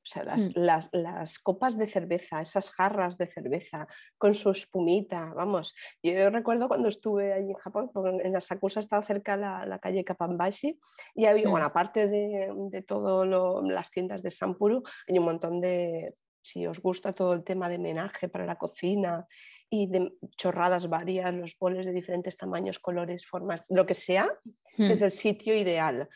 O 0.05 0.07
sea, 0.07 0.25
las, 0.25 0.49
hmm. 0.49 0.53
las, 0.57 0.89
las, 0.93 1.39
copas 1.39 1.79
de 1.79 1.87
cerveza, 1.87 2.41
esas 2.41 2.71
jarras 2.71 3.17
de 3.19 3.29
cerveza 3.29 3.87
con 4.19 4.35
su 4.35 4.51
espumita, 4.51 5.33
vamos. 5.35 5.75
Yo 6.03 6.29
recuerdo 6.31 6.67
cuando 6.67 6.89
estuve 6.89 7.33
allí 7.33 7.51
en 7.51 7.55
Japón, 7.55 7.91
en 8.23 8.33
la 8.33 8.41
Sakusa 8.41 8.81
estaba 8.81 9.05
cerca 9.05 9.37
la, 9.37 9.65
la 9.65 9.79
calle 9.79 10.05
Kapanbashi 10.05 10.79
y 11.15 11.27
había, 11.27 11.49
bueno, 11.49 11.67
hmm. 11.67 11.71
aparte 11.71 12.09
de, 12.09 12.53
de 12.71 12.83
todas 12.83 13.29
las 13.65 13.91
tiendas 13.91 14.23
de 14.23 14.31
Sampuru, 14.31 14.83
hay 15.09 15.19
un 15.19 15.25
montón 15.25 15.61
de, 15.61 16.17
si 16.43 16.67
os 16.67 16.81
gusta 16.81 17.13
todo 17.13 17.33
el 17.33 17.45
tema 17.45 17.69
de 17.69 17.79
menaje 17.79 18.29
para 18.29 18.45
la 18.45 18.57
cocina 18.57 19.27
y 19.71 19.87
de 19.87 20.13
chorradas 20.37 20.89
varias, 20.89 21.33
los 21.33 21.57
boles 21.57 21.87
de 21.87 21.93
diferentes 21.93 22.37
tamaños, 22.37 22.79
colores, 22.79 23.25
formas, 23.25 23.65
lo 23.69 23.87
que 23.87 23.95
sea, 23.95 24.29
es 24.77 25.01
hmm. 25.01 25.05
el 25.05 25.13
sitio 25.13 25.55
ideal. 25.55 26.09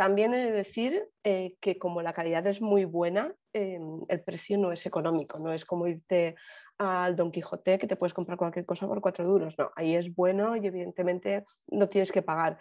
También 0.00 0.32
he 0.32 0.38
de 0.38 0.52
decir 0.52 1.10
eh, 1.24 1.56
que 1.60 1.78
como 1.78 2.00
la 2.00 2.14
calidad 2.14 2.46
es 2.46 2.62
muy 2.62 2.86
buena, 2.86 3.34
em, 3.52 4.00
el 4.08 4.22
precio 4.22 4.56
no 4.56 4.72
es 4.72 4.86
económico, 4.86 5.38
no 5.38 5.52
es 5.52 5.66
como 5.66 5.86
irte 5.86 6.36
al 6.78 7.14
Don 7.16 7.30
Quijote 7.30 7.78
que 7.78 7.86
te 7.86 7.96
puedes 7.96 8.14
comprar 8.14 8.38
cualquier 8.38 8.64
cosa 8.64 8.86
por 8.86 9.02
cuatro 9.02 9.26
duros. 9.26 9.58
No, 9.58 9.70
ahí 9.76 9.94
es 9.94 10.14
bueno 10.14 10.56
y 10.56 10.66
evidentemente 10.66 11.44
no 11.66 11.86
tienes 11.86 12.12
que 12.12 12.22
pagar. 12.22 12.56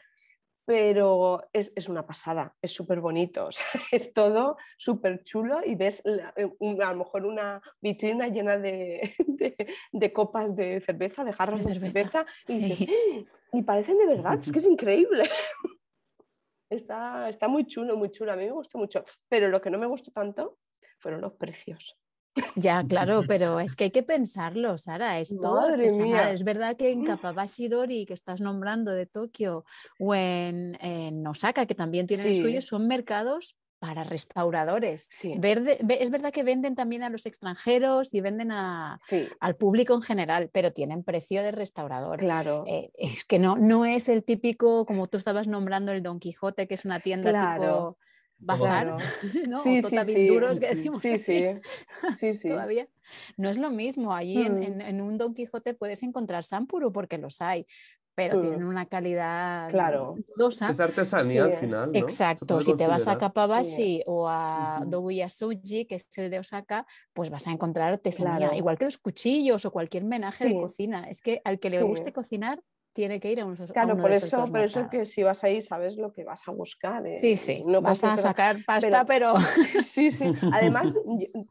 Pero 0.66 1.42
es, 1.54 1.72
una 1.88 2.06
pasada, 2.06 2.54
es 2.62 2.74
súper 2.74 3.00
bonito, 3.00 3.48
es 3.94 4.14
todo 4.14 4.58
súper 4.78 5.24
chulo 5.24 5.62
y 5.66 5.76
ves 5.76 6.04
eh, 6.04 6.50
a 6.84 6.92
lo 6.92 6.98
mejor 6.98 7.26
una 7.26 7.62
vitrina 7.80 8.28
llena 8.28 8.58
de, 8.58 9.16
copas 10.14 10.58
de 10.58 10.82
cerveza, 10.82 11.24
de 11.24 11.32
jarras 11.32 11.64
de, 11.64 11.80
cerveza, 11.80 12.26
y, 12.50 12.84
¡Ah! 12.84 13.24
y 13.54 13.62
parecen 13.62 13.98
de 13.98 14.08
verdad, 14.08 14.38
es 14.42 14.52
que 14.52 14.60
es 14.60 14.68
increíble. 14.76 15.24
Está, 16.70 17.30
está 17.30 17.48
muy 17.48 17.66
chulo, 17.66 17.98
muy 17.98 18.12
chulo. 18.12 18.32
A 18.32 18.36
mí 18.36 18.46
me 18.46 18.52
gustó 18.52 18.78
mucho. 18.78 19.04
Pero 19.28 19.50
lo 19.50 19.60
que 19.62 19.70
no 19.72 19.78
me 19.80 19.88
gustó 19.88 20.12
tanto 20.12 20.58
fueron 21.00 21.22
los 21.22 21.34
precios. 21.34 21.98
Ya, 22.56 22.84
claro, 22.88 23.24
pero 23.28 23.60
es 23.60 23.76
que 23.76 23.86
hay 23.86 23.92
que 23.92 24.04
pensarlo, 24.04 24.78
Sara. 24.78 25.20
Es 25.20 25.30
todo 25.30 25.62
Madre 25.62 25.86
artesanal. 25.86 26.06
mía. 26.08 26.32
Es 26.32 26.44
verdad 26.44 26.78
que 26.78 26.92
en 26.92 27.04
Kapabashi 27.06 27.68
Dori, 27.68 28.06
que 28.06 28.14
estás 28.14 28.40
nombrando 28.40 28.92
de 28.92 29.06
Tokio, 29.08 29.66
o 30.00 30.14
en, 30.16 30.78
en 30.82 31.26
Osaka, 31.26 31.66
que 31.66 31.76
también 31.76 32.06
tienen 32.08 32.28
el 32.28 32.34
Sí. 32.36 32.42
suyo, 32.42 32.62
son 32.62 32.88
mercados 32.88 33.56
para 33.80 34.04
restauradores. 34.04 35.10
Sí, 35.12 35.34
Verde- 35.38 35.78
ve- 35.84 36.00
es 36.02 36.10
verdad 36.12 36.32
que 36.32 36.44
venden 36.44 36.76
también 36.76 37.02
a 37.04 37.10
los 37.10 37.26
extranjeros 37.26 38.14
y 38.14 38.22
venden 38.22 38.52
a- 38.52 39.00
sí, 39.08 39.28
al 39.40 39.56
público 39.56 39.94
en 39.94 40.02
general, 40.02 40.50
pero 40.52 40.72
tienen 40.72 41.04
precio 41.04 41.42
de 41.42 41.52
restaurador. 41.52 42.20
claro. 42.20 42.66
Eh, 42.68 42.92
es 42.98 43.26
que 43.26 43.40
no, 43.40 43.56
no 43.58 43.86
es 43.86 44.10
el 44.10 44.24
típico, 44.24 44.86
como 44.86 45.08
tú 45.08 45.18
estabas 45.18 45.48
nombrando, 45.48 45.92
el 45.92 46.04
Don 46.04 46.20
Quijote, 46.20 46.68
que 46.68 46.74
es 46.74 46.86
una 46.86 47.00
tienda 47.00 47.32
Claro, 47.32 47.62
tipo 47.64 47.98
bazar, 48.42 48.88
claro. 48.88 48.98
¿no? 49.50 49.64
Sí, 49.64 49.80
o 49.84 49.88
sí, 49.90 50.28
que 50.60 50.68
decimos 50.76 51.02
Sí, 51.02 51.10
aquí 51.10 51.20
sí, 51.20 51.44
sí, 52.34 52.50
todavía. 52.50 52.88
No 53.38 53.50
es 53.50 53.58
lo 53.58 53.70
mismo. 53.70 54.14
Allí 54.14 54.42
en, 54.42 54.60
Mm. 54.60 54.64
en- 54.64 54.82
en 54.82 55.02
un 55.02 55.18
Don 55.18 55.34
Quijote 55.34 55.74
puedes 55.74 56.04
encontrar 56.04 56.44
Sampuru 56.44 56.92
porque 56.92 57.18
los 57.18 57.42
hay, 57.42 57.66
pero 58.20 58.36
Mm. 58.38 58.42
tienen 58.42 58.64
una 58.66 58.86
calidad 58.86 59.70
Claro. 59.70 60.18
dudosa. 60.36 60.70
Es 60.70 60.80
artesanía 60.82 61.46
al 61.46 61.54
final, 61.54 61.92
Exacto, 61.94 62.60
si 62.60 62.74
te 62.76 62.86
vas 62.86 63.08
a. 63.08 63.18
Kapabashi 63.18 64.04
o 64.06 64.28
a. 64.28 64.84
Doguyasuji, 64.86 65.86
que 65.86 65.96
es 65.96 66.08
el 66.18 66.30
de 66.30 66.40
Osaka, 66.40 66.86
pues 67.14 67.30
vas 67.30 67.48
a 67.48 67.52
encontrar 67.52 67.94
artesanía, 67.94 68.38
Claro. 68.38 68.56
igual 68.56 68.78
que 68.78 68.86
los 68.86 68.98
cuchillos 68.98 69.64
o 69.66 69.72
cualquier 69.72 70.04
menaje 70.04 70.46
de 70.50 70.60
cocina. 70.60 71.08
Es 71.10 71.22
que 71.22 71.42
al 71.46 71.60
que 71.60 71.70
le 71.70 71.80
Sí. 71.80 71.84
guste 71.86 72.12
cocinar 72.12 72.62
tiene 72.92 73.20
que 73.22 73.32
ir 73.32 73.40
a, 73.40 73.46
unos, 73.46 73.62
a 73.62 73.68
Claro, 73.68 73.94
uno 73.94 74.02
por 74.02 74.12
de 74.12 74.18
esos 74.18 74.28
eso, 74.28 74.38
dos 74.38 74.50
por 74.50 74.60
eso 74.60 74.90
que 74.90 75.06
si 75.06 75.24
vas 75.24 75.44
ahí 75.46 75.62
sabes 75.62 75.96
lo 75.96 76.12
que 76.12 76.24
vas 76.26 76.46
a 76.48 76.52
buscar. 76.52 77.06
eh, 77.08 77.16
Sí, 77.16 77.36
sí, 77.38 77.64
no 77.66 77.82
vas 77.82 78.04
a 78.04 78.18
sacar 78.18 78.58
pasta, 78.66 79.06
pero... 79.06 79.36
Sí, 79.84 80.12
sí. 80.12 80.26
Además, 80.54 80.98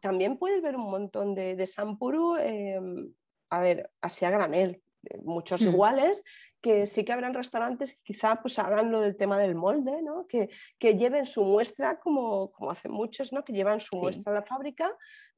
también 0.03 0.37
puedes 0.37 0.61
ver 0.61 0.77
un 0.77 0.91
montón 0.91 1.35
de, 1.35 1.57
de 1.57 1.67
Sampuru, 1.67 2.37
eh, 2.37 2.79
a 3.51 3.61
ver, 3.61 3.91
así 4.03 4.25
a 4.27 4.31
granel, 4.31 4.83
eh, 5.05 5.19
muchos 5.23 5.63
Hmm. 5.63 5.69
iguales, 5.69 6.25
que 6.61 6.87
sí 6.87 7.05
que 7.05 7.13
habrán 7.13 7.35
restaurantes 7.35 7.95
que 7.95 8.01
quizá 8.03 8.37
pues 8.43 8.59
hagan 8.59 8.91
lo 8.91 9.01
del 9.01 9.17
tema 9.17 9.39
del 9.39 9.55
molde, 9.55 10.03
¿no? 10.03 10.27
Que, 10.27 10.49
que 10.79 10.97
lleven 10.97 11.25
su 11.27 11.45
muestra 11.45 12.01
como, 12.01 12.51
como 12.53 12.71
hacen 12.71 12.91
muchos, 12.91 13.33
¿no? 13.33 13.45
Que 13.45 13.53
llevan 13.53 13.81
su 13.81 13.97
Sí. 13.97 14.03
muestra 14.03 14.33
a 14.33 14.35
la 14.37 14.43
fábrica, 14.43 14.91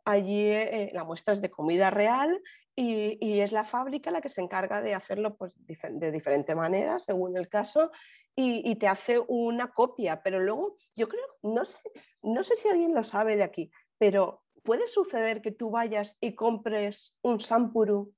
allí 0.05 0.47
eh, 0.47 0.91
la 0.95 1.05
muestra 1.05 1.33
es 1.35 1.43
de 1.43 1.50
comida 1.50 1.91
real 1.91 2.41
y, 2.75 3.19
y 3.21 3.41
es 3.41 3.53
la 3.53 3.65
fábrica 3.65 4.11
la 4.11 4.21
que 4.23 4.29
se 4.31 4.41
encarga 4.41 4.81
de 4.81 4.95
hacerlo 4.95 5.37
pues, 5.37 5.55
de 5.67 6.11
diferente 6.11 6.55
manera, 6.55 6.99
según 6.99 7.37
el 7.37 7.49
caso, 7.49 7.91
y, 8.35 8.62
y 8.71 8.77
te 8.77 8.87
hace 8.89 9.19
una 9.29 9.73
copia, 9.73 10.23
pero 10.23 10.41
luego 10.41 10.77
yo 10.97 11.09
creo, 11.09 11.25
no 11.43 11.65
sé, 11.65 11.83
no 12.23 12.43
sé 12.43 12.57
si 12.57 12.69
alguien 12.69 12.95
lo 12.95 13.03
sabe 13.03 13.37
de 13.37 13.43
aquí, 13.43 13.71
pero 13.99 14.43
puede 14.62 14.89
suceder 14.89 15.43
que 15.43 15.50
tú 15.50 15.71
vayas 15.71 16.17
y 16.21 16.35
compres 16.35 17.15
un 17.23 17.41
sampuru 17.41 18.15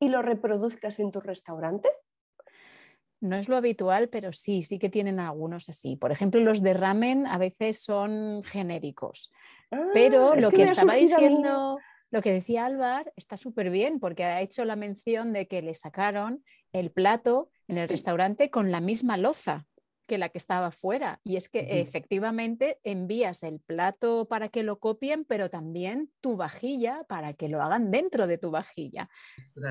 y 0.00 0.08
lo 0.08 0.22
reproduzcas 0.22 0.98
en 0.98 1.12
tu 1.12 1.20
restaurante. 1.20 1.88
No 3.24 3.36
es 3.36 3.48
lo 3.48 3.56
habitual, 3.56 4.10
pero 4.10 4.34
sí, 4.34 4.62
sí 4.62 4.78
que 4.78 4.90
tienen 4.90 5.18
algunos 5.18 5.70
así. 5.70 5.96
Por 5.96 6.12
ejemplo, 6.12 6.40
los 6.40 6.62
de 6.62 6.74
ramen 6.74 7.26
a 7.26 7.38
veces 7.38 7.82
son 7.82 8.42
genéricos, 8.44 9.32
pero 9.94 10.32
Ah, 10.34 10.36
lo 10.36 10.50
que 10.50 10.64
estaba 10.64 10.94
diciendo, 10.94 11.78
lo 12.10 12.20
que 12.20 12.32
decía 12.32 12.66
Álvar, 12.66 13.12
está 13.16 13.38
súper 13.38 13.70
bien 13.70 13.98
porque 13.98 14.24
ha 14.24 14.42
hecho 14.42 14.66
la 14.66 14.76
mención 14.76 15.32
de 15.32 15.48
que 15.48 15.62
le 15.62 15.72
sacaron 15.72 16.44
el 16.74 16.90
plato 16.90 17.50
en 17.66 17.78
el 17.78 17.88
Sí. 17.88 17.94
restaurante 17.94 18.50
con 18.50 18.70
la 18.70 18.82
misma 18.82 19.16
loza 19.16 19.66
que 20.06 20.18
la 20.18 20.28
que 20.28 20.38
estaba 20.38 20.70
fuera. 20.70 21.20
Y 21.24 21.36
es 21.36 21.48
que 21.48 21.80
efectivamente 21.80 22.78
envías 22.84 23.42
el 23.42 23.60
plato 23.60 24.26
para 24.28 24.48
que 24.48 24.62
lo 24.62 24.78
copien, 24.78 25.24
pero 25.24 25.50
también 25.50 26.12
tu 26.20 26.36
vajilla 26.36 27.04
para 27.08 27.32
que 27.32 27.48
lo 27.48 27.62
hagan 27.62 27.90
dentro 27.90 28.26
de 28.26 28.38
tu 28.38 28.50
vajilla. 28.50 29.08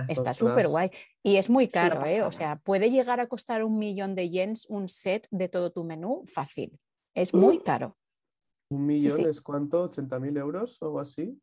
Está 0.07 0.33
súper 0.33 0.67
guay. 0.67 0.91
Y 1.21 1.37
es 1.37 1.49
muy 1.49 1.67
caro, 1.67 2.05
¿eh? 2.05 2.21
O 2.23 2.31
sea, 2.31 2.57
puede 2.57 2.89
llegar 2.91 3.19
a 3.19 3.27
costar 3.27 3.63
un 3.63 3.77
millón 3.77 4.15
de 4.15 4.29
yens 4.29 4.65
un 4.67 4.89
set 4.89 5.27
de 5.31 5.49
todo 5.49 5.71
tu 5.71 5.83
menú 5.83 6.23
fácil. 6.27 6.79
Es 7.13 7.33
muy 7.33 7.59
Mm. 7.59 7.63
caro. 7.63 7.97
¿Un 8.69 8.85
millón 8.87 9.17
sí. 9.17 9.23
es 9.25 9.39
cuánto? 9.41 9.87
¿80.000 9.89 10.35
euros 10.37 10.81
o 10.81 10.85
algo 10.85 10.99
así? 10.99 11.39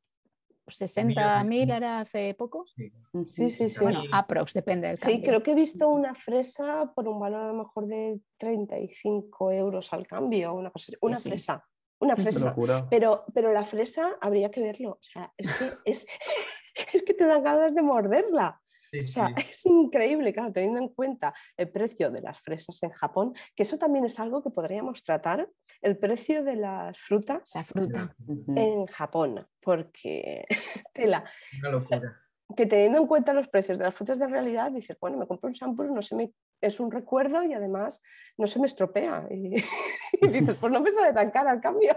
60.000 0.74 1.74
era 1.76 2.00
hace 2.00 2.34
poco. 2.34 2.64
Sí. 2.76 2.92
Sí, 3.28 3.50
sí, 3.50 3.68
sí. 3.68 3.80
Bueno, 3.80 4.02
aprox, 4.12 4.52
depende 4.54 4.88
del 4.88 4.98
Sí, 4.98 5.04
cambio. 5.12 5.22
creo 5.22 5.42
que 5.42 5.50
he 5.52 5.54
visto 5.54 5.88
una 5.88 6.14
fresa 6.14 6.92
por 6.94 7.08
un 7.08 7.18
valor 7.18 7.42
a 7.42 7.46
lo 7.48 7.54
mejor 7.54 7.86
de 7.86 8.20
35 8.38 9.52
euros 9.52 9.92
al 9.92 10.06
cambio, 10.06 10.54
una 10.54 10.70
cosa 10.70 10.86
así. 10.88 10.96
Una 11.00 11.16
sí. 11.16 11.28
fresa, 11.28 11.64
una 11.98 12.16
fresa. 12.16 12.54
Pero, 12.88 13.24
pero 13.34 13.52
la 13.52 13.64
fresa 13.64 14.16
habría 14.20 14.50
que 14.50 14.60
verlo. 14.62 14.90
O 14.92 15.02
sea, 15.02 15.32
es 15.36 15.50
que, 15.50 15.64
es, 15.84 16.06
es 16.94 17.02
que 17.02 17.14
te 17.14 17.26
dan 17.26 17.42
ganas 17.42 17.74
de 17.74 17.82
morderla. 17.82 18.60
Sí, 18.92 18.98
O 19.00 19.02
sea, 19.08 19.28
sí. 19.28 19.34
es 19.50 19.66
increíble, 19.66 20.32
claro, 20.32 20.52
teniendo 20.52 20.78
en 20.80 20.88
cuenta 20.88 21.32
el 21.56 21.70
precio 21.70 22.10
de 22.10 22.20
las 22.22 22.40
fresas 22.40 22.82
en 22.82 22.90
Japón, 22.90 23.32
que 23.54 23.62
eso 23.62 23.78
también 23.78 24.04
es 24.04 24.18
algo 24.18 24.42
que 24.42 24.50
podríamos 24.50 25.04
tratar, 25.04 25.48
el 25.80 25.96
precio 25.96 26.42
de 26.44 26.56
las 26.56 26.98
frutas 26.98 27.52
La 27.54 27.64
fruta. 27.64 28.14
En 28.56 28.86
Japón, 28.86 29.46
porque 29.60 30.44
tela, 30.92 31.24
Una 31.60 31.70
locura. 31.70 32.20
que 32.56 32.66
teniendo 32.66 32.98
en 32.98 33.06
cuenta 33.06 33.32
los 33.32 33.48
precios 33.48 33.78
de 33.78 33.84
las 33.84 33.94
frutas 33.94 34.18
de 34.18 34.26
realidad, 34.26 34.72
dices, 34.72 34.96
bueno, 35.00 35.16
me 35.18 35.26
compro 35.26 35.46
un 35.48 35.54
shampoo, 35.54 35.84
no 35.84 36.02
se 36.02 36.16
me, 36.16 36.32
es 36.60 36.80
un 36.80 36.90
recuerdo 36.90 37.42
y 37.44 37.52
además 37.54 38.02
no 38.36 38.46
se 38.48 38.58
me 38.58 38.66
estropea. 38.66 39.26
Y, 39.30 39.54
y 40.20 40.28
dices, 40.28 40.56
pues 40.60 40.72
no 40.72 40.80
me 40.80 40.90
sale 40.90 41.12
tan 41.12 41.30
cara 41.30 41.50
al 41.52 41.60
cambio. 41.60 41.94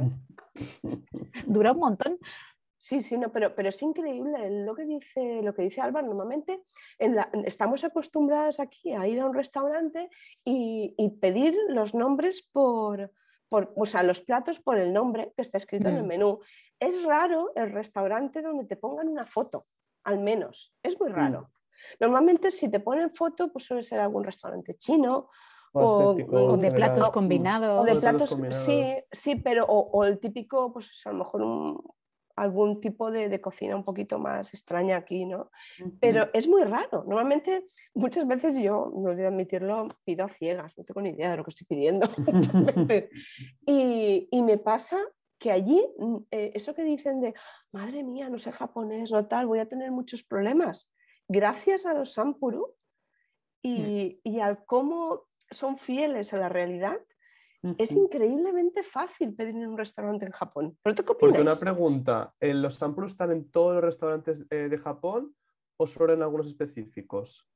Dura 1.48 1.72
un 1.72 1.80
montón. 1.80 2.18
Sí, 2.86 3.02
sí, 3.02 3.18
no, 3.18 3.32
pero, 3.32 3.56
pero 3.56 3.70
es 3.70 3.82
increíble 3.82 4.66
lo 4.66 4.76
que 4.76 4.84
dice, 4.84 5.42
lo 5.42 5.54
que 5.56 5.62
dice 5.62 5.80
Álvaro. 5.80 6.06
Normalmente 6.08 6.64
en 7.00 7.16
la- 7.16 7.30
estamos 7.46 7.86
acostumbrados 7.86 8.60
aquí 8.60 8.92
a 8.92 9.08
ir 9.08 9.22
a 9.22 9.26
un 9.26 9.34
restaurante 9.34 10.10
y, 10.44 10.94
y 10.98 11.10
pedir 11.12 11.56
los 11.70 11.94
nombres 11.94 12.42
por, 12.42 13.14
por, 13.48 13.72
o 13.78 13.86
sea, 13.86 14.04
los 14.04 14.20
platos 14.20 14.60
por 14.60 14.78
el 14.78 14.92
nombre 14.92 15.32
que 15.34 15.42
está 15.44 15.58
escrito 15.60 15.88
en 15.88 15.96
el 15.96 16.04
Mm. 16.04 16.08
menú. 16.08 16.40
Es 16.78 17.02
raro 17.06 17.54
el 17.56 17.72
restaurante 17.72 18.42
donde 18.42 18.66
te 18.66 18.76
pongan 18.76 19.08
una 19.08 19.26
foto, 19.26 19.66
al 20.04 20.20
menos. 20.20 20.76
Es 20.84 21.00
muy 21.00 21.10
raro. 21.10 21.52
Normalmente 22.02 22.52
si 22.52 22.70
te 22.70 22.82
ponen 22.82 23.12
foto, 23.16 23.50
pues 23.50 23.64
suele 23.64 23.84
ser 23.84 24.02
algún 24.02 24.26
restaurante 24.26 24.76
chino 24.78 25.30
O 25.72 26.16
de 26.58 26.70
platos 26.70 27.10
combinados. 27.12 27.80
o 27.80 27.86
de 27.86 27.92
platos 27.92 28.02
platos, 28.02 28.30
combinados. 28.30 28.58
sí, 28.66 28.96
sí, 29.10 29.36
pero 29.38 29.66
o, 29.68 29.90
o 29.90 30.04
el 30.04 30.20
típico, 30.20 30.74
pues 30.74 31.02
a 31.06 31.12
lo 31.14 31.20
mejor 31.20 31.42
un- 31.44 31.82
algún 32.36 32.82
tipo 32.82 33.12
de, 33.12 33.30
de 33.30 33.42
cocina 33.42 33.76
un 33.76 33.84
poquito 33.84 34.20
más 34.20 34.54
extraña 34.54 34.98
aquí, 34.98 35.26
¿no? 35.26 35.52
Pero 36.00 36.30
es 36.34 36.48
muy 36.48 36.64
raro. 36.64 37.04
Normalmente, 37.06 37.66
muchas 37.94 38.28
veces 38.28 38.56
yo, 38.56 38.92
no 38.96 39.10
olvido 39.10 39.28
admitirlo, 39.28 39.90
pido 40.04 40.26
a 40.26 40.30
ciegas, 40.30 40.78
no 40.78 40.84
tengo 40.84 41.02
ni 41.02 41.10
idea 41.10 41.32
de 41.32 41.38
lo 41.38 41.44
que 41.44 41.52
estoy 41.52 41.68
pidiendo. 41.68 42.08
y, 43.68 44.28
y 44.32 44.42
me 44.42 44.58
pasa 44.58 44.98
que 45.38 45.52
allí, 45.52 45.86
mm, 45.98 46.18
eh, 46.32 46.52
eso 46.56 46.74
que 46.74 46.84
dicen 46.84 47.20
de, 47.20 47.34
madre 47.72 48.04
mía, 48.04 48.30
no 48.30 48.40
sé 48.40 48.52
japonés, 48.52 49.12
no 49.12 49.28
tal, 49.28 49.46
voy 49.46 49.60
a 49.60 49.68
tener 49.68 49.92
muchos 49.92 50.24
problemas. 50.24 50.90
Gracias 51.28 51.86
a 51.86 51.94
los 51.94 52.14
Sampuru 52.14 52.76
y, 53.62 54.22
y 54.24 54.40
al 54.40 54.66
cómo 54.66 55.28
son 55.52 55.78
fieles 55.78 56.34
a 56.34 56.38
la 56.38 56.50
realidad, 56.50 56.98
es 57.78 57.92
increíblemente 57.92 58.84
fácil 58.84 59.34
pedir 59.34 59.56
en 59.56 59.68
un 59.68 59.78
restaurante 59.78 60.26
en 60.26 60.32
Japón. 60.32 60.78
¿Pero 60.84 60.96
tú 60.96 61.04
qué 61.04 61.14
Porque 61.20 61.42
una 61.42 61.56
pregunta, 61.56 62.34
¿en 62.40 62.62
¿los 62.62 62.76
samples 62.76 63.12
están 63.12 63.32
en 63.32 63.50
todos 63.50 63.76
los 63.76 63.84
restaurantes 63.84 64.46
eh, 64.50 64.68
de 64.70 64.78
Japón 64.78 65.36
o 65.78 65.88
solo 65.88 66.14
en 66.14 66.22
algunos 66.22 66.48
específicos? 66.48 67.48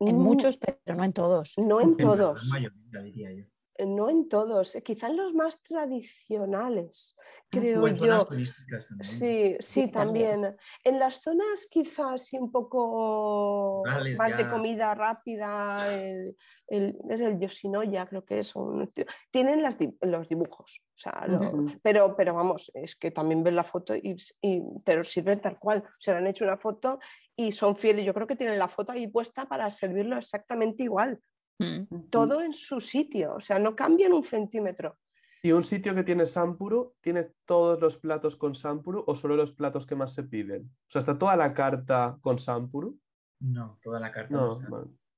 En 0.00 0.16
Mm, 0.18 0.22
muchos, 0.22 0.56
pero 0.58 0.96
no 0.96 1.04
en 1.04 1.12
todos. 1.12 1.54
No 1.58 1.80
en 1.80 1.90
En 1.90 1.96
la 1.96 2.02
todos. 2.16 2.48
mayoría, 2.50 3.00
diría 3.02 3.32
yo. 3.32 3.44
No 3.78 4.08
en 4.08 4.28
todos. 4.28 4.78
Quizá 4.84 5.08
en 5.08 5.16
los 5.16 5.34
más 5.34 5.60
tradicionales, 5.62 7.16
creo 7.50 7.82
O 7.82 7.88
en 7.88 7.96
yo. 7.96 8.04
zonas 8.04 8.28
turísticas 8.28 8.86
también. 8.88 9.10
Sí, 9.10 9.56
sí, 9.58 9.82
Sí, 9.86 9.90
también. 9.92 10.42
también. 10.42 10.56
En 10.84 10.98
las 11.00 11.20
zonas 11.20 11.66
quizás 11.68 12.22
sí 12.24 12.38
un 12.38 12.52
poco 12.52 13.82
Rurales 13.84 14.16
más 14.18 14.36
de 14.36 14.48
comida 14.48 14.94
rápida, 14.94 15.76
el, 15.92 16.36
el- 16.68 16.96
es 17.10 17.20
el 17.20 17.38
Yoshinoya, 17.40 18.06
creo 18.06 18.24
que 18.24 18.38
es. 18.38 18.54
un- 18.54 18.92
tienen 19.30 19.62
las 19.62 19.76
los 20.02 20.28
dibujos. 20.28 20.80
O 20.96 20.98
sea, 20.98 21.26
lo- 21.26 21.66
pero, 21.82 22.14
pero 22.16 22.34
vamos, 22.34 22.70
es 22.74 22.94
que 22.94 23.10
también 23.10 23.42
ves 23.42 23.54
la 23.54 23.64
foto 23.64 23.96
y, 23.96 24.16
y 24.40 24.62
te 24.84 25.02
sirven 25.04 25.40
tal 25.40 25.58
cual. 25.58 25.82
Se 25.98 26.12
le 26.12 26.18
han 26.18 26.26
hecho 26.28 26.44
una 26.44 26.56
foto 26.58 27.00
y 27.34 27.50
son 27.50 27.74
fieles. 27.76 28.04
Yo 28.06 28.14
creo 28.14 28.26
que 28.28 28.36
tienen 28.36 28.58
la 28.58 28.68
foto 28.68 28.92
ahí 28.92 29.08
puesta 29.08 29.46
para 29.46 29.68
servirlo 29.70 30.16
exactamente 30.16 30.84
igual. 30.84 31.18
Mm. 31.58 31.86
Ujú. 31.90 32.08
Todo 32.10 32.40
en 32.40 32.52
su 32.52 32.80
sitio. 32.80 33.34
O 33.36 33.40
sea, 33.40 33.58
no 33.58 33.74
cambian 33.74 34.12
un 34.12 34.24
centímetro. 34.24 34.98
¿Y 35.42 35.52
un 35.52 35.62
sitio 35.62 35.94
que 35.94 36.04
tiene 36.04 36.26
Sampuru 36.26 36.94
tiene 37.00 37.32
todos 37.44 37.78
los 37.80 37.98
platos 37.98 38.34
con 38.34 38.54
Sampuru 38.54 39.04
o 39.06 39.14
solo 39.14 39.36
los 39.36 39.52
platos 39.52 39.84
que 39.84 39.94
más 39.94 40.14
se 40.14 40.22
piden? 40.22 40.62
O 40.62 40.90
sea, 40.90 41.00
está 41.00 41.18
toda 41.18 41.36
la 41.36 41.52
carta 41.52 42.16
con 42.22 42.38
Sampuru. 42.38 42.98
No, 43.40 43.78
toda 43.82 44.00
la 44.00 44.10
carta 44.10 44.34
no, 44.34 44.48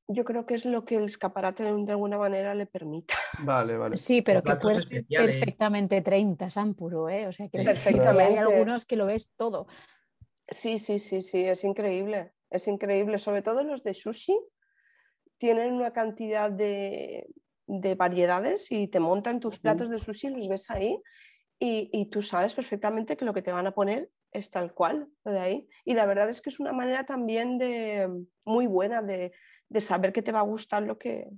yo 0.08 0.24
creo 0.24 0.46
que 0.46 0.54
es 0.54 0.64
lo 0.64 0.84
que 0.84 0.96
el 0.96 1.04
escaparate 1.04 1.64
de 1.64 1.92
alguna 1.92 2.18
manera 2.18 2.54
le 2.54 2.66
permita. 2.66 3.14
Vale, 3.44 3.76
vale. 3.76 3.96
Sí, 3.96 4.22
pero 4.22 4.42
que 4.42 4.56
puede 4.56 4.80
perfectamente 5.08 6.00
30 6.00 6.48
Sampuru, 6.48 7.08
¿eh? 7.08 7.26
O 7.26 7.32
sea, 7.32 7.48
que 7.48 7.62
Perfectamente. 7.62 8.22
hay 8.22 8.36
algunos 8.36 8.86
que 8.86 8.96
lo 8.96 9.06
ves 9.06 9.30
todo. 9.36 9.66
Sí, 10.48 10.78
sí, 10.78 10.98
sí, 10.98 11.22
sí, 11.22 11.44
es 11.44 11.64
increíble. 11.64 12.32
Es 12.50 12.68
increíble. 12.68 13.18
Sobre 13.18 13.42
todo 13.42 13.62
los 13.64 13.82
de 13.82 13.94
sushi 13.94 14.38
tienen 15.38 15.74
una 15.74 15.92
cantidad 15.92 16.50
de, 16.50 17.26
de 17.66 17.94
variedades 17.94 18.70
y 18.72 18.88
te 18.88 19.00
montan 19.00 19.40
tus 19.40 19.58
platos 19.58 19.90
de 19.90 19.98
sushi, 19.98 20.28
los 20.28 20.48
ves 20.48 20.70
ahí 20.70 21.00
y, 21.58 21.90
y 21.92 22.06
tú 22.06 22.22
sabes 22.22 22.54
perfectamente 22.54 23.16
que 23.16 23.24
lo 23.24 23.34
que 23.34 23.42
te 23.42 23.52
van 23.52 23.66
a 23.66 23.72
poner 23.72 24.08
es 24.32 24.50
tal 24.50 24.74
cual, 24.74 25.08
lo 25.24 25.32
de 25.32 25.38
ahí. 25.40 25.68
Y 25.84 25.94
la 25.94 26.04
verdad 26.06 26.28
es 26.28 26.42
que 26.42 26.50
es 26.50 26.60
una 26.60 26.72
manera 26.72 27.04
también 27.06 27.58
de 27.58 28.08
muy 28.44 28.66
buena 28.66 29.00
de, 29.02 29.32
de 29.68 29.80
saber 29.80 30.12
que 30.12 30.22
te 30.22 30.32
va 30.32 30.40
a 30.40 30.42
gustar 30.42 30.82
lo 30.82 30.98
que, 30.98 31.28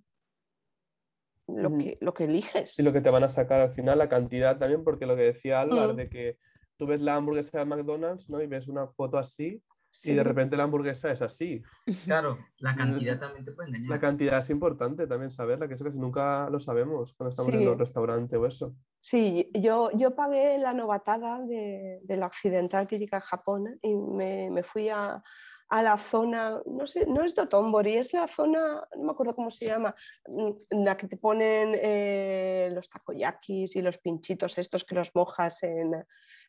lo 1.46 1.76
que, 1.78 1.96
lo 2.00 2.12
que 2.12 2.24
eliges. 2.24 2.78
Y 2.78 2.82
lo 2.82 2.92
que 2.92 3.00
te 3.00 3.10
van 3.10 3.24
a 3.24 3.28
sacar 3.28 3.60
al 3.60 3.72
final, 3.72 3.98
la 3.98 4.08
cantidad 4.08 4.58
también, 4.58 4.84
porque 4.84 5.06
lo 5.06 5.16
que 5.16 5.22
decía 5.22 5.60
Álvaro, 5.60 5.94
Mm. 5.94 5.96
de 5.96 6.08
que 6.08 6.36
tú 6.76 6.86
ves 6.86 7.00
la 7.00 7.14
hamburguesa 7.14 7.58
de 7.58 7.64
McDonald's, 7.64 8.28
¿no? 8.28 8.42
Y 8.42 8.46
ves 8.46 8.68
una 8.68 8.86
foto 8.88 9.16
así, 9.18 9.62
y 9.90 9.96
Sí. 9.96 10.14
de 10.14 10.22
repente 10.22 10.56
la 10.56 10.64
hamburguesa 10.64 11.10
es 11.10 11.22
así. 11.22 11.62
Claro, 12.04 12.38
la 12.58 12.76
cantidad 12.76 13.18
también 13.18 13.44
te 13.44 13.52
puede 13.52 13.70
La 13.70 13.76
engañar. 13.78 14.00
cantidad 14.00 14.38
es 14.38 14.50
importante 14.50 15.06
también 15.06 15.30
saberla, 15.30 15.66
que 15.66 15.74
eso 15.74 15.84
casi 15.84 15.98
nunca 15.98 16.48
lo 16.50 16.60
sabemos 16.60 17.14
cuando 17.14 17.30
estamos 17.30 17.52
en 17.54 17.60
Sí. 17.60 17.64
los 17.64 17.78
restaurantes 17.78 18.38
o 18.38 18.46
eso. 18.46 18.74
Sí, 19.00 19.48
yo, 19.54 19.90
yo 19.92 20.14
pagué 20.14 20.58
la 20.58 20.72
novatada 20.74 21.40
de, 21.44 22.00
del 22.04 22.22
accidental 22.22 22.86
que 22.86 22.98
llega 22.98 23.18
a 23.18 23.22
Japón 23.22 23.78
y 23.82 23.94
me, 23.94 24.50
me 24.50 24.62
fui 24.62 24.88
a, 24.88 25.22
a 25.70 25.82
la 25.82 25.98
zona, 25.98 26.62
no 26.66 26.86
sé, 26.86 27.06
no 27.06 27.22
es 27.22 27.34
Dotonbori, 27.34 27.96
es 27.96 28.12
la 28.14 28.26
zona, 28.26 28.86
no 28.96 29.02
me 29.04 29.10
acuerdo 29.12 29.34
cómo 29.34 29.50
se 29.50 29.66
llama, 29.66 29.94
mm, 30.26 30.50
en 30.70 30.84
la 30.84 30.96
que 30.96 31.08
te 31.08 31.16
ponen 31.16 31.72
eh, 31.74 32.70
los 32.72 32.88
takoyakis 32.88 33.76
y 33.76 33.82
los 33.82 33.98
pinchitos 33.98 34.56
estos 34.58 34.84
que 34.84 34.94
los 34.94 35.14
mojas 35.14 35.62
en, 35.62 35.94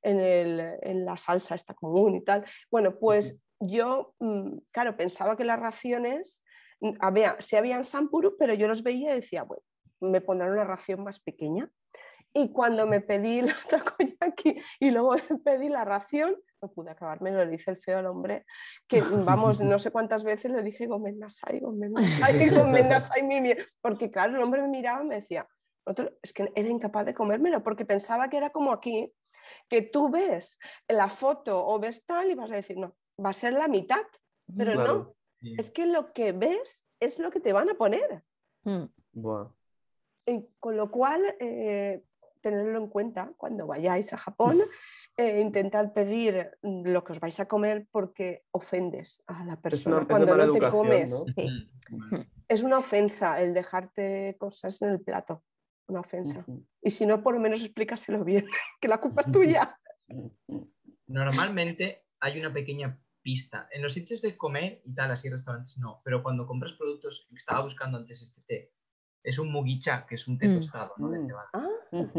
en, 0.02 0.20
el- 0.20 0.78
en 0.82 1.06
la 1.06 1.18
salsa 1.18 1.56
esta 1.56 1.74
común 1.74 2.16
y 2.16 2.24
tal. 2.24 2.46
Bueno, 2.72 2.98
pues 2.98 3.38
yo, 3.60 4.14
mm, 4.20 4.58
claro, 4.72 4.96
pensaba 4.96 5.36
que 5.36 5.44
las 5.44 5.60
raciones, 5.60 6.44
mm, 6.80 6.92
había, 7.02 7.36
sí 7.40 7.58
habían 7.58 7.84
sampuru, 7.84 8.38
pero 8.38 8.54
yo 8.54 8.68
los 8.70 8.84
veía 8.84 9.12
y 9.12 9.20
decía, 9.22 9.44
bueno, 9.44 9.64
me 10.00 10.22
pondrán 10.22 10.52
una 10.54 10.64
ración 10.64 11.04
más 11.04 11.20
pequeña. 11.20 11.70
Y 12.34 12.54
cuando 12.54 12.86
me 12.88 13.02
pedí 13.02 13.42
la 13.42 13.56
takoyaki 13.70 14.62
y 14.80 14.92
luego 14.92 15.16
me 15.30 15.38
pedí 15.40 15.68
la 15.68 15.84
ración, 15.84 16.36
no 16.62 16.72
pude 16.72 16.92
acabarme, 16.92 17.32
lo 17.32 17.46
dice 17.48 17.72
el 17.72 17.78
feo 17.78 18.00
al 18.00 18.06
hombre, 18.08 18.46
que 18.88 19.02
vamos, 19.26 19.60
no 19.62 19.80
sé 19.80 19.92
cuántas 19.92 20.24
veces 20.24 20.52
le 20.52 20.64
dije 20.64 20.88
Gomen 20.88 21.20
Nasai, 21.20 21.60
Gomen 21.60 21.94
Nasai, 21.94 22.50
Gomen 22.50 22.90
Nasai, 22.90 23.24
mi 23.24 23.40
mie-". 23.42 23.58
porque 23.82 24.12
claro, 24.12 24.36
el 24.36 24.44
hombre 24.44 24.62
me 24.62 24.68
miraba 24.68 25.04
y 25.04 25.08
me 25.08 25.16
decía, 25.16 25.48
"Otro- 25.86 26.12
es 26.22 26.34
que 26.34 26.52
era 26.56 26.68
incapaz 26.70 27.06
de 27.06 27.14
comérmelo, 27.14 27.64
porque 27.64 27.86
pensaba 27.86 28.30
que 28.30 28.38
era 28.38 28.50
como 28.50 28.72
aquí, 28.74 29.12
que 29.70 29.82
tú 29.82 30.10
ves 30.10 30.60
la 30.88 31.10
foto 31.10 31.66
o 31.66 31.80
ves 31.80 32.06
tal 32.06 32.30
y 32.30 32.36
vas 32.36 32.52
a 32.52 32.56
decir, 32.56 32.78
no, 32.78 32.96
va 33.24 33.30
a 33.32 33.34
ser 33.34 33.54
la 33.54 33.68
mitad, 33.68 34.02
pero 34.58 34.74
Claro. 34.74 34.94
no, 34.94 35.16
Sí. 35.42 35.56
es 35.58 35.72
que 35.72 35.86
lo 35.86 36.12
que 36.12 36.34
ves 36.34 36.86
es 37.00 37.18
lo 37.18 37.32
que 37.32 37.40
te 37.40 37.54
van 37.54 37.70
a 37.70 37.74
poner. 37.76 38.24
Mm. 38.64 38.84
Y 40.26 40.46
con 40.60 40.76
lo 40.76 40.92
cual, 40.92 41.24
eh, 41.40 42.04
tenerlo 42.42 42.78
en 42.78 42.88
cuenta 42.90 43.32
cuando 43.38 43.66
vayáis 43.66 44.12
a 44.14 44.18
Japón, 44.18 44.58
eh, 45.20 45.42
intentad 45.42 45.92
pedir 45.92 46.52
mm, 46.62 46.88
lo 46.88 47.04
que 47.04 47.12
os 47.14 47.20
vais 47.20 47.38
a 47.40 47.46
comer 47.48 47.88
porque 47.92 48.46
ofendes 48.52 49.22
a 49.28 49.44
la 49.44 49.60
persona 49.60 49.98
es 49.98 50.02
de 50.02 50.08
cuando 50.08 50.38
no 50.38 50.52
te 50.54 50.70
comes. 50.70 51.12
¿no? 51.12 51.34
Sí. 51.36 51.50
Mm. 51.92 52.16
Es 52.50 52.64
una 52.64 52.80
ofensa 52.80 53.40
el 53.40 53.54
dejarte 53.54 54.36
cosas 54.40 54.82
en 54.82 54.90
el 54.90 55.02
plato, 55.02 55.44
una 55.88 56.00
ofensa. 56.00 56.44
Y 56.82 56.90
si 56.90 57.06
no, 57.06 57.22
por 57.22 57.36
lo 57.36 57.40
menos 57.40 57.62
explícaselo 57.62 58.24
bien, 58.24 58.48
que 58.82 58.88
la 58.88 58.98
culpa 59.00 59.22
es 59.22 59.32
tuya. 59.32 59.78
Normalmente 61.08 62.06
hay 62.20 62.40
una 62.40 62.52
pequeña 62.52 63.00
pista. 63.22 63.68
En 63.72 63.82
los 63.84 63.94
sitios 63.94 64.22
de 64.22 64.36
comer 64.38 64.82
y 64.86 64.94
tal, 64.96 65.12
así 65.12 65.30
restaurantes 65.30 65.78
no, 65.78 66.02
pero 66.04 66.24
cuando 66.24 66.48
compras 66.48 66.74
productos, 66.74 67.28
estaba 67.36 67.62
buscando 67.62 67.98
antes 68.00 68.22
este 68.22 68.42
té, 68.48 68.74
es 69.24 69.38
un 69.38 69.52
mugicha, 69.52 70.06
que 70.08 70.16
es 70.16 70.28
un 70.28 70.38
té 70.40 70.48
Mm. 70.48 70.56
tostado, 70.56 70.94
¿no? 70.98 71.10
De 71.10 71.20
Mm. 71.20 71.28
cebada. 71.28 71.50
Ah, 71.54 71.68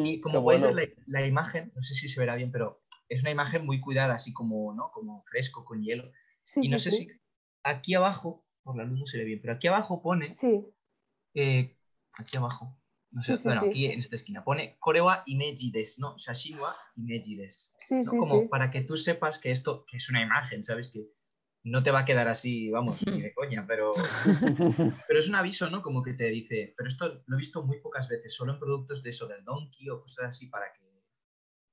Y 0.04 0.20
como 0.20 0.44
podéis 0.44 0.62
bueno. 0.62 0.76
ver 0.76 0.88
la, 1.06 1.20
la 1.20 1.26
imagen, 1.26 1.72
no 1.74 1.82
sé 1.82 1.94
si 1.94 2.08
se 2.08 2.20
verá 2.20 2.34
bien, 2.36 2.52
pero 2.52 2.82
es 3.10 3.20
una 3.22 3.30
imagen 3.30 3.66
muy 3.66 3.80
cuidada, 3.80 4.14
así 4.14 4.32
como, 4.32 4.72
¿no? 4.74 4.90
Como 4.92 5.22
fresco, 5.24 5.64
con 5.64 5.82
hielo. 5.82 6.10
sí, 6.44 6.60
y 6.62 6.68
no 6.68 6.78
sí, 6.78 6.90
sé 6.90 6.96
sí. 6.96 7.04
si 7.04 7.20
aquí 7.64 7.94
abajo, 7.94 8.46
por 8.62 8.76
la 8.76 8.84
luz 8.84 8.98
no 9.00 9.06
se 9.06 9.18
ve 9.18 9.24
bien, 9.24 9.40
pero 9.42 9.52
aquí 9.54 9.66
abajo 9.68 10.00
pone, 10.00 10.32
Sí, 10.32 10.64
eh, 11.34 11.76
aquí 12.14 12.36
abajo, 12.38 12.76
no 13.10 13.20
sé, 13.20 13.36
Sí, 13.36 13.42
sí, 13.42 13.48
bueno, 13.48 13.60
sí. 13.62 13.68
aquí 13.68 13.86
en 13.86 14.00
esta 14.00 14.16
esquina, 14.16 14.44
pone 14.44 14.76
Korewa 14.78 15.22
Imeji 15.26 15.70
des, 15.70 15.98
¿no? 15.98 16.16
Shashin 16.16 16.58
wa 16.58 16.74
Imeji 16.96 17.36
des. 17.36 17.74
sí, 17.78 17.96
¿no? 17.96 18.02
sí, 18.04 18.16
Como 18.16 18.40
sí. 18.42 18.48
para 18.48 18.70
que 18.70 18.80
tú 18.82 18.96
sepas 18.96 19.38
que 19.38 19.50
esto, 19.50 19.84
que 19.90 19.96
es 19.98 20.08
una 20.08 20.22
imagen, 20.22 20.62
¿sabes? 20.64 20.88
Que 20.92 21.08
no 21.62 21.82
te 21.82 21.90
va 21.90 22.00
a 22.00 22.04
quedar 22.06 22.26
así, 22.28 22.70
vamos, 22.70 23.04
ni 23.06 23.20
de 23.20 23.34
coña, 23.34 23.66
pero, 23.66 23.90
pero 25.08 25.20
es 25.20 25.28
un 25.28 25.34
aviso, 25.34 25.68
¿no? 25.68 25.82
Como 25.82 26.02
que 26.02 26.14
te 26.14 26.30
dice, 26.30 26.72
pero 26.76 26.88
esto 26.88 27.22
lo 27.26 27.36
he 27.36 27.38
visto 27.38 27.62
muy 27.62 27.80
pocas 27.80 28.08
veces, 28.08 28.34
solo 28.34 28.54
en 28.54 28.58
productos 28.58 29.02
de 29.02 29.10
eso 29.10 29.26
del 29.26 29.44
Donkey 29.44 29.90
o 29.90 30.00
cosas 30.00 30.26
así 30.28 30.46
para 30.46 30.72
que, 30.72 30.79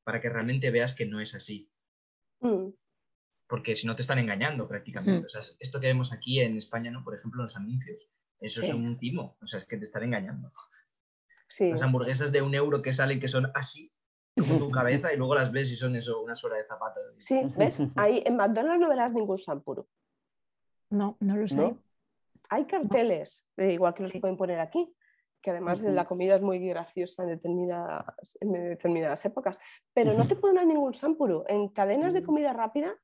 para 0.08 0.22
que 0.22 0.30
realmente 0.30 0.72
veas 0.72 0.94
que 0.96 1.06
no 1.06 1.20
es 1.20 1.36
así. 1.36 1.70
Mm, 2.40 2.70
Porque 3.46 3.76
si 3.76 3.86
no 3.86 3.94
te 3.94 4.02
están 4.04 4.20
engañando 4.20 4.66
prácticamente. 4.66 5.24
Hmm. 5.24 5.26
O 5.26 5.28
sea, 5.28 5.42
esto 5.60 5.82
que 5.82 5.88
vemos 5.88 6.14
aquí 6.14 6.40
en 6.40 6.56
España, 6.56 6.92
¿no? 6.92 7.04
Por 7.04 7.14
ejemplo, 7.14 7.42
en 7.42 7.48
los 7.48 7.58
anuncios. 7.58 8.08
Eso 8.40 8.62
es 8.62 8.74
un 8.74 8.98
timo. 8.98 9.38
O 9.42 9.48
sea, 9.48 9.60
es 9.60 9.66
que 9.66 9.76
te 9.76 9.84
están 9.84 10.04
engañando. 10.04 10.54
sí. 11.50 11.72
Las 11.72 11.82
hamburguesas 11.82 12.32
de 12.32 12.42
un 12.42 12.56
euro 12.56 12.82
que 12.82 12.94
salen 12.94 13.20
que 13.20 13.28
son 13.28 13.52
así, 13.54 13.92
como 14.38 14.58
tu 14.60 14.72
cabeza, 14.80 15.14
y 15.14 15.18
luego 15.18 15.36
las 15.36 15.52
ves 15.52 15.70
y 15.72 15.76
son 15.76 15.98
eso, 15.98 16.22
una 16.22 16.36
sola 16.36 16.56
de 16.56 16.64
zapatos. 16.64 17.04
Sí, 17.20 17.42
¿ves? 17.58 17.82
Ahí 17.98 18.24
en 18.26 18.38
McDonald's 18.38 18.80
no 18.80 18.88
verás 18.88 19.12
ningún 19.12 19.38
sampuru. 19.38 19.90
No, 20.90 21.18
no 21.20 21.36
lo 21.36 21.50
sé. 21.50 21.58
¿No? 21.58 21.84
Hay 22.50 22.66
carteles, 22.66 23.46
eh, 23.58 23.74
igual 23.74 23.94
que 23.94 24.04
los 24.04 24.12
Sí. 24.14 24.22
pueden 24.22 24.38
poner 24.38 24.62
aquí, 24.62 24.90
que 25.42 25.52
además 25.52 25.82
Ujú. 25.82 25.92
la 25.92 26.06
comida 26.06 26.36
es 26.36 26.42
muy 26.42 26.60
graciosa 26.60 27.24
en 27.24 27.30
determinadas, 27.30 28.38
en 28.42 28.52
determinadas 28.54 29.24
épocas, 29.26 29.60
pero 29.94 30.14
no 30.14 30.26
te 30.28 30.36
ponen 30.36 30.68
ningún 30.68 30.94
sampuru. 30.94 31.44
En 31.48 31.70
cadenas 31.70 32.14
de 32.14 32.24
comida 32.24 32.54
rápida 32.54 32.96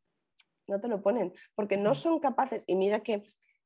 no 0.68 0.80
te 0.80 0.88
lo 0.88 1.02
ponen, 1.02 1.34
porque 1.56 1.78
no 1.78 1.94
son 1.94 2.20
capaces, 2.20 2.64
y 2.68 2.76
mira 2.76 3.02
que 3.02 3.24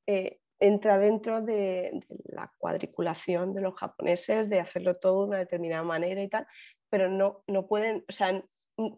eh, 0.08 0.40
entra 0.60 0.98
dentro 0.98 1.42
de, 1.42 1.92
de 2.10 2.20
la 2.26 2.52
cuadriculación 2.58 3.54
de 3.54 3.62
los 3.62 3.76
japoneses, 3.76 4.50
de 4.50 4.60
hacerlo 4.60 4.98
todo 4.98 5.22
de 5.24 5.28
una 5.30 5.38
determinada 5.38 5.84
manera 5.84 6.22
y 6.22 6.28
tal, 6.28 6.48
pero 6.90 7.10
no, 7.10 7.44
no 7.48 7.68
pueden, 7.68 8.04
o 8.10 8.12
sea, 8.12 8.44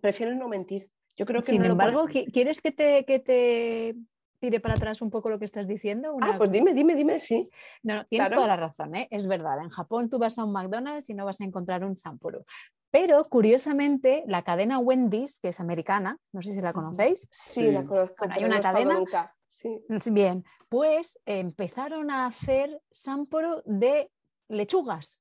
prefieren 0.01 0.39
no 0.39 0.47
mentir. 0.47 0.89
Yo 1.17 1.25
creo 1.25 1.41
que 1.41 1.51
Sin 1.51 1.61
no 1.63 1.71
embargo, 1.71 2.03
ponen. 2.03 2.15
¿qui- 2.15 2.31
¿quieres 2.31 2.61
que 2.61 2.71
te, 2.71 3.03
que 3.03 3.19
te 3.19 3.95
tire 4.39 4.59
para 4.59 4.75
atrás 4.75 5.01
un 5.01 5.09
poco 5.09 5.29
lo 5.29 5.39
que 5.39 5.45
estás 5.45 5.67
diciendo? 5.67 6.15
Ah, 6.21 6.35
pues 6.37 6.51
dime, 6.51 6.73
dime, 6.73 6.95
dime, 6.95 7.19
sí. 7.19 7.49
No, 7.83 7.95
no, 7.95 8.05
tienes 8.05 8.29
claro. 8.29 8.41
toda 8.41 8.55
la 8.55 8.57
razón, 8.57 8.95
¿eh? 8.95 9.07
es 9.11 9.27
verdad. 9.27 9.59
En 9.61 9.69
Japón 9.69 10.09
tú 10.09 10.17
vas 10.17 10.37
a 10.37 10.43
un 10.45 10.51
McDonald's 10.51 11.09
y 11.09 11.13
no 11.13 11.25
vas 11.25 11.41
a 11.41 11.43
encontrar 11.43 11.83
un 11.83 11.97
Sampuru. 11.97 12.45
Pero 12.91 13.29
curiosamente, 13.29 14.23
la 14.25 14.43
cadena 14.43 14.79
Wendy's, 14.79 15.39
que 15.39 15.49
es 15.49 15.59
americana, 15.59 16.17
no 16.33 16.41
sé 16.41 16.53
si 16.53 16.61
la 16.61 16.73
conocéis, 16.73 17.27
Sí, 17.31 17.71
la 17.71 17.85
conozco. 17.85 18.15
Bueno, 18.19 18.33
hay 18.35 18.41
no 18.41 18.47
una 18.47 18.55
estado 18.55 18.75
cadena. 18.75 18.95
nunca. 18.95 19.35
Sí. 19.47 19.73
bien, 20.11 20.43
pues 20.69 21.19
empezaron 21.25 22.11
a 22.11 22.27
hacer 22.27 22.81
Sampuru 22.91 23.61
de 23.65 24.11
lechugas. 24.47 25.19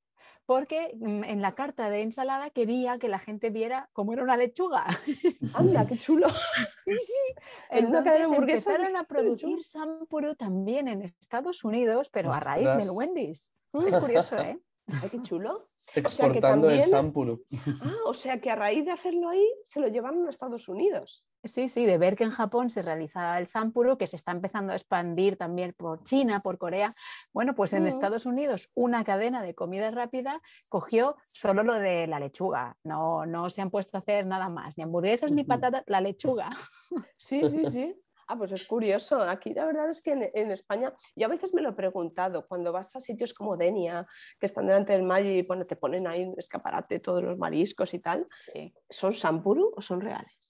Porque 0.48 0.96
mm, 0.98 1.24
en 1.24 1.42
la 1.42 1.54
carta 1.54 1.90
de 1.90 2.00
ensalada 2.00 2.48
quería 2.48 2.98
que 2.98 3.10
la 3.10 3.18
gente 3.18 3.50
viera 3.50 3.90
cómo 3.92 4.14
era 4.14 4.22
una 4.22 4.38
lechuga. 4.38 4.86
Anda, 5.54 5.86
qué 5.86 5.98
chulo. 5.98 6.26
Cadena 7.68 8.00
de 8.00 8.10
Entonces 8.18 8.32
empezaron 8.32 8.96
a 8.96 9.04
producir 9.04 9.62
Sampuru 9.62 10.36
también 10.36 10.88
en 10.88 11.02
Estados 11.02 11.64
Unidos, 11.64 12.08
pero 12.10 12.32
a 12.32 12.40
raíz 12.40 12.66
del. 12.78 12.88
Wendy's. 12.90 13.50
Es 13.86 13.96
curioso, 13.98 14.38
¿eh? 14.38 14.58
Ay, 14.86 15.10
qué 15.10 15.22
chulo. 15.22 15.68
Exportando 15.94 16.70
el 16.70 16.76
también- 16.78 16.84
sampuru. 16.88 17.44
Ah, 17.82 17.92
o 18.06 18.14
sea 18.14 18.40
que 18.40 18.50
a 18.50 18.56
raíz 18.56 18.86
de 18.86 18.92
hacerlo 18.92 19.28
ahí 19.28 19.46
se 19.64 19.80
lo 19.80 19.88
llevaron 19.88 20.26
a 20.26 20.30
Estados 20.30 20.66
Unidos. 20.66 21.26
Sí, 21.48 21.68
sí, 21.68 21.86
de 21.86 21.98
ver 21.98 22.14
que 22.14 22.24
en 22.24 22.30
Japón 22.30 22.70
se 22.70 22.82
realiza 22.82 23.38
el 23.38 23.48
Sampuru, 23.48 23.96
que 23.98 24.06
se 24.06 24.16
está 24.16 24.32
empezando 24.32 24.72
a 24.72 24.76
expandir 24.76 25.36
también 25.36 25.74
por 25.76 26.04
China, 26.04 26.40
por 26.40 26.58
Corea. 26.58 26.92
Bueno, 27.32 27.54
pues 27.54 27.72
en 27.72 27.84
Mm. 27.84 27.86
Estados 27.88 28.26
Unidos 28.26 28.68
una 28.74 29.02
cadena 29.04 29.42
de 29.42 29.54
comida 29.54 29.90
rápida 29.90 30.36
cogió 30.68 31.16
solo 31.22 31.62
lo 31.62 31.74
de 31.74 32.06
la 32.06 32.20
lechuga. 32.20 32.76
No, 32.84 33.24
no 33.26 33.50
se 33.50 33.62
han 33.62 33.70
puesto 33.70 33.96
a 33.96 34.00
hacer 34.00 34.26
nada 34.26 34.48
más, 34.48 34.76
ni 34.76 34.84
hamburguesas 34.84 35.32
ni 35.32 35.42
patatas, 35.44 35.82
la 35.86 36.00
lechuga. 36.00 36.50
Sí, 37.16 37.48
sí, 37.48 37.66
sí. 37.70 37.94
Ah, 38.30 38.36
pues 38.36 38.52
es 38.52 38.66
curioso. 38.66 39.22
Aquí 39.22 39.54
la 39.54 39.64
verdad 39.64 39.88
es 39.88 40.02
que 40.02 40.12
en, 40.12 40.30
en 40.34 40.50
España, 40.50 40.92
yo 41.16 41.26
a 41.26 41.30
veces 41.30 41.54
me 41.54 41.62
lo 41.62 41.70
he 41.70 41.72
preguntado, 41.72 42.46
cuando 42.46 42.72
vas 42.72 42.94
a 42.94 43.00
sitios 43.00 43.32
como 43.32 43.56
Denia, 43.56 44.06
que 44.38 44.44
están 44.46 44.66
delante 44.66 44.92
del 44.92 45.02
mar 45.02 45.24
y 45.24 45.40
bueno, 45.42 45.64
te 45.66 45.76
ponen 45.76 46.06
ahí 46.06 46.24
un 46.26 46.34
escaparate 46.38 47.00
todos 47.00 47.22
los 47.22 47.38
mariscos 47.38 47.94
y 47.94 48.00
tal, 48.00 48.26
Sí. 48.52 48.74
¿son 48.90 49.14
sampuru 49.14 49.72
o 49.74 49.80
son 49.80 50.02
reales? 50.02 50.47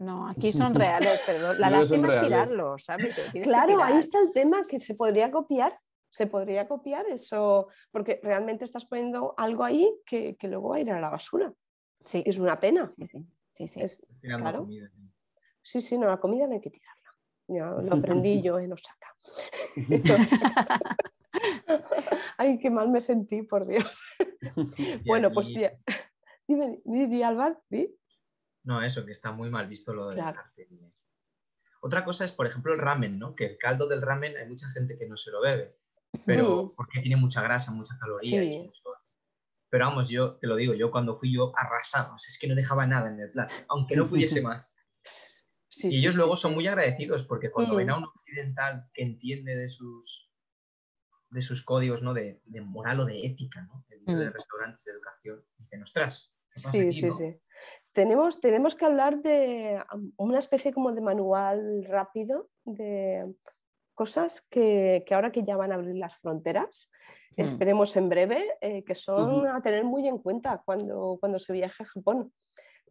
No, 0.00 0.28
aquí 0.28 0.50
son 0.52 0.74
reales, 0.74 1.20
pero 1.26 1.52
la 1.54 1.70
lástima 1.70 2.08
es 2.08 2.20
tirarlos, 2.22 2.84
¿sabes? 2.84 3.14
Claro, 3.42 3.82
ahí 3.82 3.98
está 3.98 4.18
el 4.20 4.32
tema 4.32 4.64
que 4.68 4.80
se 4.80 4.94
podría 4.94 5.30
copiar. 5.30 5.78
¿Se 6.12 6.26
podría 6.26 6.66
copiar 6.66 7.06
eso? 7.06 7.68
Porque 7.92 8.18
realmente 8.20 8.64
estás 8.64 8.84
poniendo 8.84 9.32
algo 9.36 9.62
ahí 9.62 9.88
que, 10.04 10.34
que 10.36 10.48
luego 10.48 10.70
va 10.70 10.76
a 10.76 10.80
ir 10.80 10.90
a 10.90 11.00
la 11.00 11.08
basura. 11.08 11.52
Sí, 12.04 12.24
Es 12.26 12.38
una 12.38 12.58
pena. 12.58 12.90
sí, 12.96 13.06
sí, 13.06 13.24
sí, 13.56 13.68
sí. 13.68 13.80
Es- 13.80 14.04
Tirando 14.20 14.42
claro. 14.44 14.58
comida. 14.62 14.90
sí, 15.62 15.80
sí, 15.80 15.96
no, 15.96 16.08
la 16.08 16.16
comida 16.18 16.48
no 16.48 16.54
hay 16.54 16.60
que 16.60 16.70
tirarla. 16.70 17.14
Ya 17.46 17.70
lo 17.70 17.94
aprendí 17.94 18.42
yo 18.42 18.58
en 18.58 18.72
Osaka. 18.72 19.14
Ay, 22.38 22.58
qué 22.58 22.70
mal 22.70 22.88
me 22.88 23.00
sentí, 23.00 23.42
por 23.42 23.66
Dios. 23.66 24.02
Bueno, 25.06 25.30
pues 25.30 25.52
ya. 25.52 25.72
Dime, 26.48 26.80
di, 26.84 27.06
di, 27.06 27.22
Alba, 27.22 27.56
di. 27.68 27.94
No, 28.64 28.82
eso, 28.82 29.04
que 29.04 29.12
está 29.12 29.32
muy 29.32 29.50
mal 29.50 29.66
visto 29.68 29.92
lo 29.94 30.08
de 30.08 30.14
Claro. 30.16 30.30
dejarte. 30.30 30.68
Otra 31.82 32.04
cosa 32.04 32.24
es, 32.24 32.32
por 32.32 32.46
ejemplo, 32.46 32.72
el 32.74 32.78
ramen, 32.78 33.18
¿no? 33.18 33.34
Que 33.34 33.46
el 33.46 33.58
caldo 33.58 33.86
del 33.88 34.02
ramen 34.02 34.36
hay 34.36 34.46
mucha 34.48 34.68
gente 34.70 34.98
que 34.98 35.08
no 35.08 35.16
se 35.16 35.30
lo 35.30 35.40
bebe, 35.40 35.78
pero 36.26 36.64
Mm. 36.64 36.74
porque 36.76 37.00
tiene 37.00 37.16
mucha 37.16 37.40
grasa, 37.42 37.70
mucha 37.72 37.98
caloría. 37.98 38.42
Sí. 38.42 38.58
mucho- 38.66 38.82
Pero 39.70 39.86
vamos, 39.86 40.08
yo 40.08 40.34
te 40.36 40.46
lo 40.48 40.56
digo, 40.56 40.74
yo 40.74 40.90
cuando 40.90 41.14
fui 41.16 41.32
yo 41.32 41.52
sea, 41.86 42.10
es 42.28 42.38
que 42.40 42.48
no 42.48 42.54
dejaba 42.56 42.86
nada 42.86 43.08
en 43.08 43.20
el 43.20 43.30
plato, 43.30 43.54
aunque 43.68 43.94
no 43.96 44.06
pudiese 44.06 44.42
más. 44.48 44.74
Sí, 45.72 45.88
y 45.88 45.98
ellos 46.00 46.14
sí, 46.14 46.18
luego 46.18 46.36
son 46.36 46.54
muy 46.54 46.66
agradecidos 46.66 47.22
porque 47.24 47.50
cuando 47.52 47.74
Mm. 47.74 47.76
ven 47.78 47.90
a 47.90 47.96
un 47.98 48.04
occidental 48.04 48.90
que 48.92 49.02
entiende 49.04 49.54
de 49.56 49.68
sus 49.68 50.26
de 51.30 51.40
sus 51.42 51.62
códigos, 51.62 52.02
¿no? 52.02 52.12
De, 52.12 52.42
de 52.44 52.60
moral 52.60 52.98
o 52.98 53.04
de 53.04 53.24
ética, 53.24 53.62
¿no? 53.62 53.84
De, 53.88 54.00
de 54.00 54.30
restaurantes, 54.30 54.84
de 54.84 54.90
educación, 54.92 55.44
dicen, 55.58 55.82
ostras, 55.84 56.34
¿qué 56.52 56.60
pasa 56.60 56.72
Sí, 56.72 56.80
aquí, 56.80 57.00
sí, 57.00 57.06
no?". 57.06 57.14
sí. 57.14 57.40
Tenemos, 57.92 58.40
tenemos 58.40 58.74
que 58.76 58.84
hablar 58.84 59.18
de 59.20 59.82
una 60.16 60.38
especie 60.38 60.72
como 60.72 60.92
de 60.92 61.00
manual 61.00 61.84
rápido 61.84 62.48
de 62.64 63.32
cosas 63.94 64.42
que, 64.48 65.02
que 65.06 65.14
ahora 65.14 65.32
que 65.32 65.42
ya 65.42 65.56
van 65.56 65.72
a 65.72 65.74
abrir 65.74 65.96
las 65.96 66.14
fronteras, 66.16 66.90
Mm. 67.36 67.42
esperemos 67.42 67.96
en 67.96 68.08
breve, 68.08 68.44
eh, 68.60 68.82
que 68.84 68.94
son 68.96 69.46
a 69.46 69.62
tener 69.62 69.84
muy 69.84 70.06
en 70.08 70.18
cuenta 70.18 70.60
cuando, 70.64 71.16
cuando 71.20 71.38
se 71.38 71.52
viaje 71.52 71.84
a 71.84 71.86
Japón. 71.86 72.32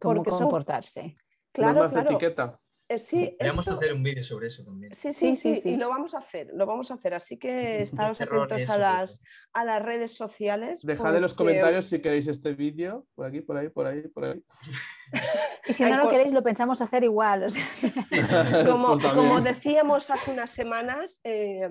Cómo 0.00 0.14
porque 0.16 0.30
son- 0.30 0.40
comportarse. 0.42 1.14
Claro, 1.52 1.74
Normas 1.74 1.90
de 1.92 2.00
claro. 2.00 2.10
etiqueta. 2.16 2.60
Eh, 2.92 2.98
sí, 2.98 3.36
esto- 3.38 3.74
hacer 3.74 3.92
un 3.92 4.02
vídeo 4.02 4.24
sobre 4.24 4.48
eso 4.48 4.64
también. 4.64 4.92
Sí, 4.94 5.12
sí, 5.12 5.36
Sí, 5.36 5.36
sí, 5.36 5.54
sí, 5.54 5.60
sí. 5.60 5.68
y 5.70 5.76
lo 5.76 5.88
vamos 5.88 6.12
a 6.14 6.18
hacer, 6.18 6.48
lo 6.52 6.66
vamos 6.66 6.90
a 6.90 6.94
hacer. 6.94 7.14
Así 7.14 7.36
que 7.38 7.82
estaros 7.82 8.20
atentos 8.20 8.68
a 8.68 8.78
las, 8.78 9.22
a 9.52 9.64
las 9.64 9.80
redes 9.80 10.12
sociales. 10.12 10.82
Dejad 10.82 11.14
en 11.14 11.22
los 11.22 11.34
comentarios 11.34 11.84
si 11.84 12.00
queréis 12.02 12.26
este 12.26 12.52
vídeo. 12.52 13.06
Por 13.14 13.26
aquí, 13.26 13.42
por 13.42 13.56
ahí, 13.58 13.68
por 13.68 13.86
ahí, 13.86 14.08
por 14.08 14.24
ahí. 14.24 14.42
Y 15.66 15.72
si 15.72 15.84
no 15.84 15.96
lo 15.98 16.08
queréis, 16.08 16.32
lo 16.32 16.42
pensamos 16.42 16.80
hacer 16.82 17.04
igual. 17.04 17.44
o 17.44 17.50
sea, 17.50 17.64
Como, 18.66 18.94
Pues 18.98 19.12
como 19.12 19.40
decíamos 19.40 20.10
hace 20.10 20.32
unas 20.32 20.50
semanas, 20.50 21.20
eh, 21.22 21.68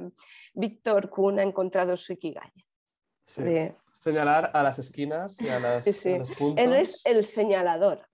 Víctor 0.53 1.09
Kuhn 1.09 1.39
ha 1.39 1.43
encontrado 1.43 1.97
su 1.97 2.13
Ikigai. 2.13 2.51
Sí. 3.25 3.43
De- 3.43 3.75
Señalar 3.91 4.51
a 4.53 4.63
las 4.63 4.79
esquinas 4.79 5.41
y 5.41 5.49
a, 5.49 5.59
las, 5.59 5.83
Sí, 5.83 5.91
sí. 5.91 6.13
a 6.13 6.17
los 6.19 6.31
puntos. 6.31 6.63
Él 6.63 6.73
es 6.73 7.01
el 7.05 7.25
señalador. 7.25 8.07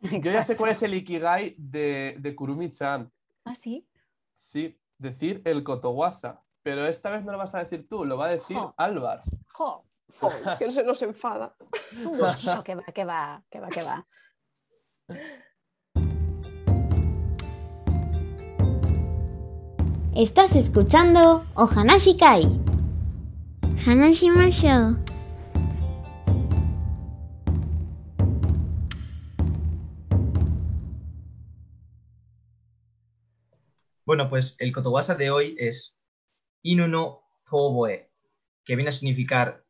Yo 0.00 0.32
ya 0.32 0.42
sé 0.42 0.56
cuál 0.56 0.70
es 0.70 0.82
el 0.82 0.94
Ikigai 0.94 1.54
de, 1.58 2.16
de 2.18 2.34
Kurumi-chan. 2.34 3.10
Ah, 3.44 3.54
sí. 3.54 3.86
Sí, 4.34 4.78
decir 4.98 5.42
el 5.44 5.62
Kotowasa. 5.62 6.42
Pero 6.62 6.86
esta 6.86 7.10
vez 7.10 7.24
no 7.24 7.32
lo 7.32 7.38
vas 7.38 7.54
a 7.54 7.58
decir 7.62 7.88
tú, 7.88 8.04
lo 8.04 8.16
va 8.16 8.26
a 8.26 8.30
decir 8.30 8.56
Jo. 8.56 8.74
Álvar. 8.76 9.22
Jo. 9.52 9.84
que 10.58 10.70
se 10.70 10.82
nos 10.82 11.00
enfada. 11.02 11.54
No, 11.94 12.64
que 12.64 12.74
va, 12.74 12.84
que 12.84 13.04
va, 13.04 13.44
que 13.50 13.60
va, 13.60 13.68
que 13.68 13.82
va. 13.82 14.06
Estás 20.14 20.56
escuchando 20.56 21.46
Ohanashi 21.54 22.16
Kai. 22.16 22.44
Hanashimashou. 23.86 25.09
Bueno, 34.10 34.28
pues 34.28 34.56
el 34.58 34.72
Kotowasa 34.72 35.14
de 35.14 35.30
hoy 35.30 35.54
es 35.56 36.02
Inuno 36.62 37.22
Toboe, 37.48 38.10
que 38.64 38.74
viene 38.74 38.88
a 38.88 38.92
significar 38.92 39.64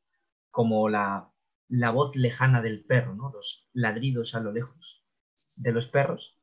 como 0.50 0.88
la, 0.88 1.31
la 1.68 1.90
voz 1.90 2.16
lejana 2.16 2.62
del 2.62 2.83
perro, 2.83 3.14
¿no? 3.14 3.31
Los 3.35 3.68
ladridos 3.74 4.35
a 4.35 4.40
lo 4.40 4.50
lejos 4.50 5.05
de 5.59 5.74
los 5.74 5.88
perros. 5.88 6.38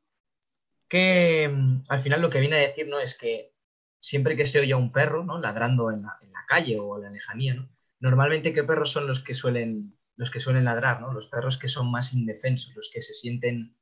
Que 0.86 1.50
mm, 1.52 1.86
al 1.88 2.00
final 2.00 2.22
lo 2.22 2.30
que 2.30 2.38
viene 2.38 2.54
a 2.54 2.68
decir, 2.68 2.86
¿no? 2.86 3.00
Es 3.00 3.18
que 3.18 3.56
siempre 3.98 4.36
que 4.36 4.46
se 4.46 4.60
oye 4.60 4.74
a 4.74 4.76
un 4.76 4.92
perro, 4.92 5.24
¿no? 5.24 5.40
Ladrando 5.40 5.90
en 5.90 6.02
la, 6.02 6.18
en 6.22 6.30
la 6.30 6.46
calle 6.46 6.78
o 6.78 6.98
en 6.98 7.02
la 7.02 7.10
lejanía, 7.10 7.54
¿no? 7.54 7.68
Normalmente, 7.98 8.52
¿qué 8.52 8.62
perros 8.62 8.92
son 8.92 9.08
los 9.08 9.18
que 9.24 9.34
suelen, 9.34 9.98
los 10.14 10.30
que 10.30 10.38
suelen 10.38 10.66
ladrar, 10.66 11.00
¿no? 11.00 11.12
Los 11.12 11.26
perros 11.26 11.58
que 11.58 11.66
son 11.66 11.90
más 11.90 12.14
indefensos, 12.14 12.76
los 12.76 12.92
que 12.94 13.00
se 13.00 13.14
sienten 13.14 13.76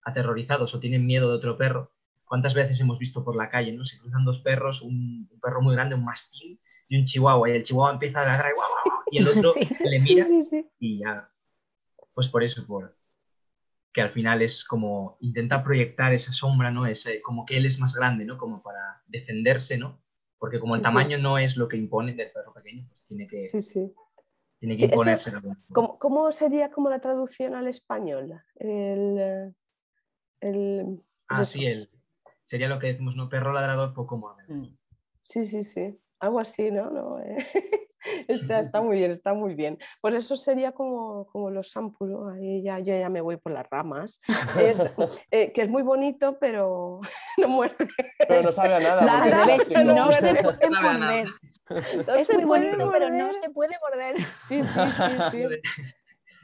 aterrorizados 0.00 0.74
o 0.74 0.80
tienen 0.80 1.04
miedo 1.04 1.28
de 1.28 1.36
otro 1.36 1.58
perro. 1.58 1.92
¿Cuántas 2.28 2.54
veces 2.54 2.78
hemos 2.80 2.98
visto 2.98 3.24
por 3.24 3.34
la 3.36 3.48
calle, 3.48 3.72
¿no? 3.72 3.84
Se 3.84 3.98
cruzan 3.98 4.24
dos 4.24 4.40
perros, 4.40 4.82
un, 4.82 5.28
un 5.30 5.40
perro 5.40 5.62
muy 5.62 5.74
grande, 5.74 5.94
un 5.94 6.04
mastín 6.04 6.60
y 6.90 6.98
un 6.98 7.06
chihuahua, 7.06 7.48
y 7.48 7.52
el 7.52 7.62
chihuahua 7.62 7.92
empieza 7.92 8.20
a 8.22 8.26
ladrar 8.26 8.52
y, 9.10 9.18
el 9.18 9.28
otro 9.28 9.52
Sí. 9.54 9.66
le 9.80 10.00
mira 10.00 10.24
Sí, 10.26 10.42
sí, 10.42 10.66
y 10.78 10.98
ya, 11.00 11.30
pues 12.14 12.28
por 12.28 12.42
eso, 12.44 12.66
por 12.66 12.96
que 13.92 14.02
al 14.02 14.10
final 14.10 14.42
es 14.42 14.62
como 14.64 15.16
intenta 15.20 15.64
proyectar 15.64 16.12
esa 16.12 16.32
sombra, 16.32 16.70
¿no? 16.70 16.86
Ese, 16.86 17.22
como 17.22 17.46
que 17.46 17.56
él 17.56 17.64
es 17.66 17.80
más 17.80 17.94
grande, 17.94 18.24
¿no? 18.26 18.36
Como 18.36 18.62
para 18.62 19.02
defenderse, 19.06 19.78
¿no? 19.78 20.02
Porque 20.38 20.60
como 20.60 20.76
el 20.76 20.82
tamaño 20.82 21.18
no 21.18 21.38
es 21.38 21.56
lo 21.56 21.66
que 21.66 21.78
impone 21.78 22.12
del 22.14 22.30
perro 22.30 22.52
pequeño, 22.52 22.86
pues 22.88 23.04
tiene 23.06 23.26
que, 23.26 23.38
tiene 24.60 24.76
que 24.76 24.84
eso- 24.84 24.84
imponerse. 24.84 25.32
forma. 25.32 25.58
¿Cómo, 25.72 25.98
cómo 25.98 26.30
sería 26.30 26.70
como 26.70 26.90
la 26.90 27.00
traducción 27.00 27.54
al 27.54 27.66
español? 27.66 28.40
El, 28.56 29.16
eh, 29.18 29.52
el- 30.40 31.02
Ah, 31.26 31.42
eso. 31.42 31.52
sí, 31.52 31.66
el, 31.66 31.88
sería 32.48 32.68
lo 32.68 32.78
que 32.78 32.86
decimos, 32.88 33.14
¿no? 33.14 33.28
Perro 33.28 33.52
ladrador, 33.52 33.92
poco 33.92 34.16
mordedor. 34.16 34.56
Mm. 34.56 34.76
Sí, 35.22 35.44
sí, 35.44 35.62
sí. 35.62 36.00
Algo 36.18 36.40
así, 36.40 36.70
¿no? 36.70 36.90
No, 36.90 37.20
eh, 37.20 37.36
está, 38.28 38.58
está 38.58 38.80
muy 38.80 38.96
bien, 38.96 39.10
está 39.10 39.34
muy 39.34 39.54
bien. 39.54 39.78
Pues 40.00 40.14
eso 40.14 40.34
sería 40.34 40.72
como, 40.72 41.26
como 41.26 41.50
los 41.50 41.70
¿no? 41.76 42.30
Ahí 42.30 42.62
ya, 42.62 42.78
yo 42.78 42.98
ya 42.98 43.10
me 43.10 43.20
voy 43.20 43.36
por 43.36 43.52
las 43.52 43.68
ramas. 43.70 44.20
Es, 44.58 44.82
eh, 45.30 45.52
que 45.52 45.62
es 45.62 45.68
muy 45.68 45.82
bonito, 45.82 46.38
pero 46.40 47.00
no 47.36 47.48
muerde. 47.48 47.86
Pero 48.26 48.42
no 48.42 48.50
sabe 48.50 48.76
a 48.76 48.80
nada. 48.80 49.04
La- 49.04 49.44
plástico. 49.44 49.84
no 49.84 50.10
se 50.12 50.34
puede 50.34 50.58
Sabe 50.58 50.66
a 50.66 50.70
nada. 50.70 50.92
morder. 50.92 51.28
No 52.06 52.14
Es 52.14 52.32
muy 52.32 52.44
bonito, 52.44 52.90
pero 52.90 53.10
no 53.10 53.34
se 53.34 53.50
puede 53.50 53.76
morder. 53.78 54.16
Sí, 54.48 54.62
sí, 54.62 54.80
sí, 54.96 55.16
sí. 55.30 55.42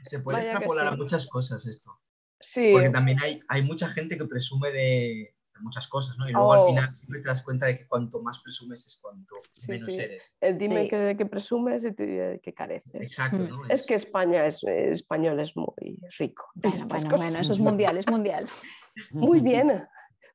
Se 0.03 0.19
puede 0.19 0.37
Vaya 0.37 0.51
extrapolar 0.51 0.87
a 0.87 0.95
muchas 0.95 1.25
cosas 1.27 1.65
esto. 1.65 1.99
Sí, 2.39 2.71
Porque 2.71 2.91
también 2.91 3.17
hay, 3.19 3.41
hay 3.47 3.63
mucha 3.63 3.89
gente 3.89 4.19
que 4.19 4.25
presume 4.25 4.71
de 4.71 5.34
muchas 5.61 5.87
cosas, 5.87 6.17
¿no? 6.17 6.27
Y 6.27 6.31
luego 6.31 6.53
al 6.53 6.59
Oh. 6.59 6.67
final 6.67 6.93
siempre 6.95 7.21
te 7.21 7.27
das 7.29 7.41
cuenta 7.41 7.65
de 7.67 7.77
que 7.77 7.87
cuanto 7.87 8.21
más 8.21 8.39
presumes 8.39 8.85
es 8.87 8.99
cuanto 9.01 9.35
Sí, 9.53 9.71
menos 9.71 9.85
sí. 9.93 9.99
eres. 9.99 10.33
el 10.41 10.57
dime 10.57 10.83
Sí. 10.83 10.89
que, 10.89 10.97
de 10.97 11.17
que 11.17 11.25
presumes 11.25 11.85
y 11.85 11.93
te 11.93 12.05
diré 12.05 12.27
de 12.29 12.39
que 12.39 12.53
careces. 12.53 13.01
Exacto, 13.01 13.37
Mm. 13.37 13.49
¿no? 13.49 13.65
Es 13.69 13.85
que 13.85 13.95
España 13.95 14.45
es, 14.45 14.63
el 14.63 14.93
español 14.93 15.39
es 15.39 15.55
muy 15.55 15.99
rico. 16.17 16.45
en 16.55 16.61
Bueno, 16.71 16.77
bueno, 16.87 17.09
cosas. 17.09 17.17
bueno, 17.19 17.39
eso 17.39 17.53
es 17.53 17.59
mundial, 17.59 17.97
es 17.97 18.07
mundial. 18.07 18.45
Muy 19.11 19.39
bien. 19.41 19.87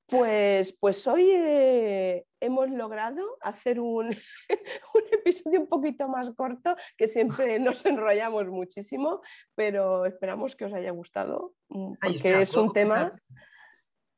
Pues, 0.07 0.77
pues 0.81 1.07
hoy 1.07 1.31
eh, 1.33 2.27
hemos 2.41 2.69
logrado 2.71 3.25
hacer 3.43 3.79
un, 3.79 4.07
un 4.95 5.03
episodio 5.13 5.61
un 5.61 5.69
poquito 5.69 6.09
más 6.09 6.33
corto, 6.33 6.75
que 6.97 7.07
siempre 7.07 7.59
nos 7.61 7.87
enrollamos 7.87 8.49
muchísimo, 8.49 9.21
pero 9.55 10.07
esperamos 10.07 10.57
que 10.57 10.65
os 10.65 10.73
haya 10.73 10.91
gustado, 10.91 11.55
mm, 11.69 11.93
Ay, 11.93 11.97
porque 12.01 12.17
espera, 12.17 12.41
es 12.41 12.51
¿puedo 12.51 12.65
un 12.65 12.73
tema... 12.73 12.97
comentar- 12.97 13.23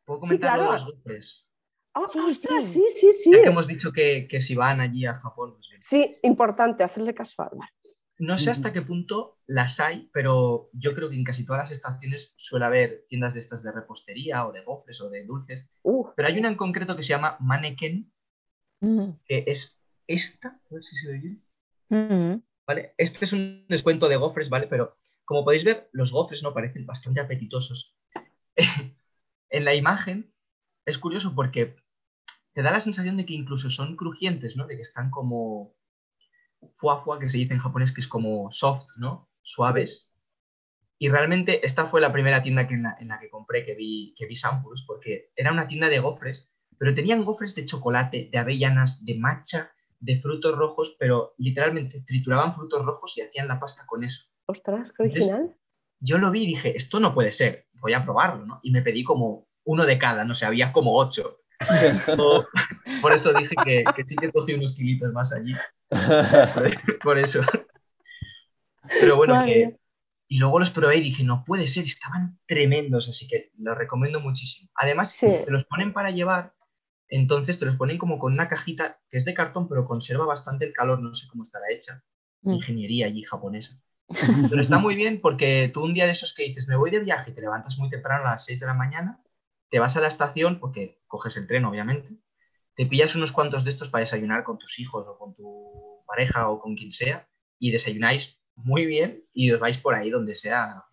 Puedo 0.05 0.21
Sí, 0.23 0.29
comentar 0.29 0.57
lo 0.57 0.63
de 0.63 0.69
claro. 0.69 0.85
los 0.85 0.95
gofres. 0.97 1.47
¡Ah, 1.95 2.07
Sí, 2.11 2.19
ostras! 2.19 2.65
sí. 2.67 2.73
sí, 2.73 2.85
sí, 3.01 3.13
sí. 3.13 3.31
Ya 3.33 3.43
que 3.43 3.49
hemos 3.49 3.67
dicho 3.67 3.93
que, 3.93 4.27
que 4.29 4.41
si 4.41 4.55
van 4.55 4.81
allí 4.81 5.05
a 5.07 5.15
Japón, 5.15 5.55
pues 5.55 5.69
bien. 5.71 5.83
Sí, 5.85 6.11
importante, 6.23 6.83
hacerle 6.85 7.15
caso 7.15 7.43
a. 7.43 7.51
No 8.19 8.39
sé 8.39 8.51
hasta 8.51 8.73
qué 8.73 8.83
punto 8.83 9.41
las 9.47 9.81
hay, 9.81 10.09
pero 10.13 10.71
yo 10.73 10.95
creo 10.95 11.09
que 11.09 11.17
en 11.17 11.25
casi 11.25 11.45
todas 11.45 11.63
las 11.63 11.73
estaciones 11.73 12.35
suele 12.37 12.67
haber 12.67 13.05
tiendas 13.09 13.35
de 13.35 13.41
estas 13.41 13.63
de 13.65 13.73
repostería 13.73 14.47
o 14.47 14.53
de 14.53 14.63
gofres 14.63 15.01
o 15.01 15.11
de 15.11 15.25
dulces. 15.25 15.67
Uh, 15.83 16.07
Pero 16.15 16.29
hay 16.29 16.39
una 16.39 16.49
en 16.49 16.55
concreto 16.55 16.95
que 16.95 17.03
se 17.03 17.09
llama 17.11 17.37
Mannequin, 17.41 18.13
Mm, 18.81 19.13
que 19.25 19.45
es 19.47 19.79
esta, 20.09 20.49
a 20.49 20.75
ver 20.75 20.83
si 20.85 20.97
se 20.97 21.13
ve 21.13 21.19
bien. 21.19 21.45
mm, 21.89 22.43
¿vale? 22.67 22.95
Este 22.99 23.25
es 23.25 23.33
un 23.33 23.65
descuento 23.69 24.09
de 24.09 24.17
gofres, 24.17 24.49
¿vale? 24.51 24.67
Pero 24.67 24.99
como 25.25 25.45
podéis 25.45 25.63
ver, 25.65 25.89
los 25.93 26.11
gofres 26.13 26.43
no 26.43 26.53
parecen 26.53 26.85
bastante 26.87 27.21
apetitosos. 27.21 27.97
en 29.53 29.65
la 29.65 29.75
imagen 29.75 30.35
es 30.85 30.99
curioso 30.99 31.35
porque 31.35 31.77
te 32.55 32.63
da 32.63 32.71
la 32.71 32.81
sensación 32.81 33.17
de 33.17 33.25
que 33.25 33.35
incluso 33.35 33.71
son 33.71 33.97
crujientes, 33.97 34.57
¿no? 34.57 34.67
De 34.67 34.77
que 34.77 34.83
están 34.83 35.11
como 35.11 35.77
fuá 36.75 37.03
fuá, 37.03 37.19
que 37.19 37.29
se 37.29 37.39
dice 37.39 37.55
en 37.55 37.61
japonés 37.61 37.93
que 37.93 38.01
es 38.01 38.09
como 38.09 38.51
soft, 38.51 38.97
¿no? 38.99 39.31
Suaves. 39.43 40.09
Y 40.99 41.09
realmente 41.09 41.65
esta 41.67 41.87
fue 41.87 42.01
la 42.01 42.13
primera 42.13 42.43
tienda 42.43 42.69
que 42.69 42.75
en, 42.75 42.85
la, 42.85 42.97
en 43.01 43.09
la 43.09 43.19
que 43.19 43.31
compré, 43.31 43.65
que 43.65 43.75
vi, 43.75 44.15
que 44.17 44.27
vi 44.27 44.37
samples, 44.37 44.85
porque 44.87 45.33
era 45.35 45.53
una 45.53 45.67
tienda 45.67 45.89
de 45.89 45.99
gofres, 45.99 46.53
pero 46.79 46.95
tenían 46.95 47.25
gofres 47.25 47.55
de 47.55 47.65
chocolate, 47.65 48.29
de 48.31 48.39
avellanas, 48.39 49.05
de 49.05 49.19
matcha, 49.19 49.73
de 49.99 50.21
frutos 50.21 50.57
rojos, 50.57 50.97
pero 50.99 51.35
literalmente 51.39 52.03
trituraban 52.07 52.55
frutos 52.55 52.85
rojos 52.85 53.17
y 53.17 53.23
hacían 53.23 53.49
la 53.49 53.59
pasta 53.59 53.85
con 53.87 54.05
eso. 54.05 54.27
Ostras, 54.47 54.93
qué 54.93 55.03
original. 55.05 55.57
Yo 56.01 56.19
lo 56.19 56.31
vi 56.31 56.45
y 56.45 56.47
dije, 56.47 56.77
esto 56.77 57.01
no 57.01 57.15
puede 57.15 57.33
ser, 57.33 57.69
voy 57.83 57.93
a 57.93 58.03
probarlo, 58.05 58.47
¿no? 58.47 58.61
Y 58.63 58.71
me 58.71 58.81
pedí 58.81 59.05
como 59.05 59.47
uno 59.65 59.85
de 59.85 59.99
cada, 59.99 60.25
no 60.25 60.33
sé, 60.35 60.47
había 60.47 60.73
como 60.73 60.95
ocho. 60.97 61.41
Por 63.03 63.13
eso 63.13 63.33
dije 63.35 63.55
que, 63.65 63.85
que 63.95 64.05
sí 64.05 64.17
que 64.17 64.33
cogí 64.33 64.55
unos 64.55 64.75
kilitos 64.75 65.13
más 65.13 65.33
allí. 65.33 65.53
Por, 65.89 66.99
por 67.03 67.19
eso. 67.19 67.41
Pero 69.01 69.17
bueno, 69.17 69.35
Vale. 69.35 69.53
que... 69.53 69.77
Y 70.29 70.39
luego 70.39 70.59
los 70.59 70.71
probé 70.71 70.97
y 70.97 71.01
dije, 71.03 71.25
no 71.25 71.45
puede 71.45 71.69
ser, 71.69 71.85
estaban 71.85 72.39
tremendos, 72.47 73.07
así 73.07 73.29
que 73.29 73.51
los 73.59 73.77
recomiendo 73.77 74.19
muchísimo. 74.21 74.71
Además, 74.77 75.13
Sí. 75.13 75.27
te 75.45 75.51
los 75.51 75.65
ponen 75.65 75.93
para 75.93 76.11
llevar, 76.11 76.55
entonces 77.09 77.59
te 77.59 77.67
los 77.67 77.77
ponen 77.77 77.99
como 77.99 78.19
con 78.19 78.33
una 78.33 78.49
cajita 78.49 78.99
que 79.11 79.19
es 79.19 79.27
de 79.27 79.35
cartón, 79.35 79.69
pero 79.69 79.85
conserva 79.85 80.25
bastante 80.25 80.65
el 80.65 80.73
calor, 80.73 81.01
no 81.03 81.13
sé 81.15 81.29
cómo 81.29 81.43
estará 81.43 81.67
hecha. 81.71 82.03
Mm. 82.41 82.53
Ingeniería 82.55 83.07
allí 83.07 83.23
japonesa. 83.25 83.79
Pero 84.49 84.61
está 84.61 84.79
muy 84.79 84.95
bien 84.95 85.21
porque 85.21 85.71
tú 85.73 85.85
un 85.85 85.95
día 85.95 86.07
de 86.07 86.13
esos 86.13 86.35
que 86.35 86.45
dices, 86.45 86.69
me 86.69 86.77
voy 86.77 86.91
de 86.91 87.01
viaje 87.01 87.31
y 87.31 87.35
te 87.35 87.41
levantas 87.41 87.79
muy 87.79 87.89
temprano 87.89 88.27
a 88.27 88.33
las 88.33 88.45
6 88.45 88.61
de 88.61 88.67
la 88.67 88.75
mañana, 88.75 89.23
te 89.69 89.79
vas 89.79 89.97
a 89.97 90.01
la 90.01 90.09
estación, 90.09 90.61
porque 90.61 91.01
coges 91.07 91.37
el 91.37 91.47
tren, 91.47 91.65
obviamente, 91.65 92.11
te 92.75 92.87
pillas 92.87 93.17
unos 93.17 93.33
cuantos 93.33 93.65
de 93.65 93.71
estos 93.71 93.91
para 93.91 94.01
desayunar 94.01 94.45
con 94.45 94.59
tus 94.59 94.79
hijos 94.79 95.07
o 95.09 95.19
con 95.19 95.35
tu 95.35 96.03
pareja 96.07 96.49
o 96.51 96.61
con 96.61 96.77
quien 96.77 96.93
sea, 96.93 97.29
y 97.59 97.71
desayunáis 97.71 98.39
muy 98.55 98.87
bien 98.87 99.25
y 99.33 99.51
os 99.51 99.61
vais 99.61 99.79
por 99.79 99.95
ahí 99.95 100.11
donde 100.11 100.35
sea 100.35 100.85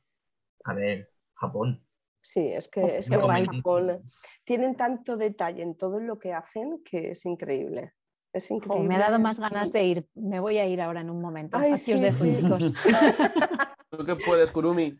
a 0.63 0.73
ver 0.73 1.11
Japón. 1.33 1.85
Sí, 2.21 2.47
es 2.47 2.67
que, 2.67 2.97
es 2.97 3.09
que 3.09 3.17
Japón 3.17 4.03
tienen 4.43 4.75
tanto 4.75 5.17
detalle 5.17 5.63
en 5.63 5.75
todo 5.75 5.99
lo 5.99 6.19
que 6.19 6.33
hacen 6.33 6.83
que 6.83 7.11
es 7.11 7.25
increíble. 7.25 7.93
Es 8.31 8.49
me 8.51 8.95
ha 8.95 8.99
dado 8.99 9.19
más 9.19 9.39
ganas 9.39 9.71
de 9.71 9.83
ir. 9.85 10.07
Me 10.13 10.39
voy 10.39 10.57
a 10.59 10.65
ir 10.67 10.81
ahora 10.81 11.01
en 11.01 11.09
un 11.09 11.19
momento. 11.19 11.57
Ay, 11.57 11.73
os 11.73 11.81
sí, 11.81 11.93
dejo, 11.99 12.23
sí. 12.25 12.37
chicos. 12.37 12.73
¿Tú 13.89 14.05
qué 14.05 14.15
puedes, 14.15 14.51
Kurumi? 14.51 14.95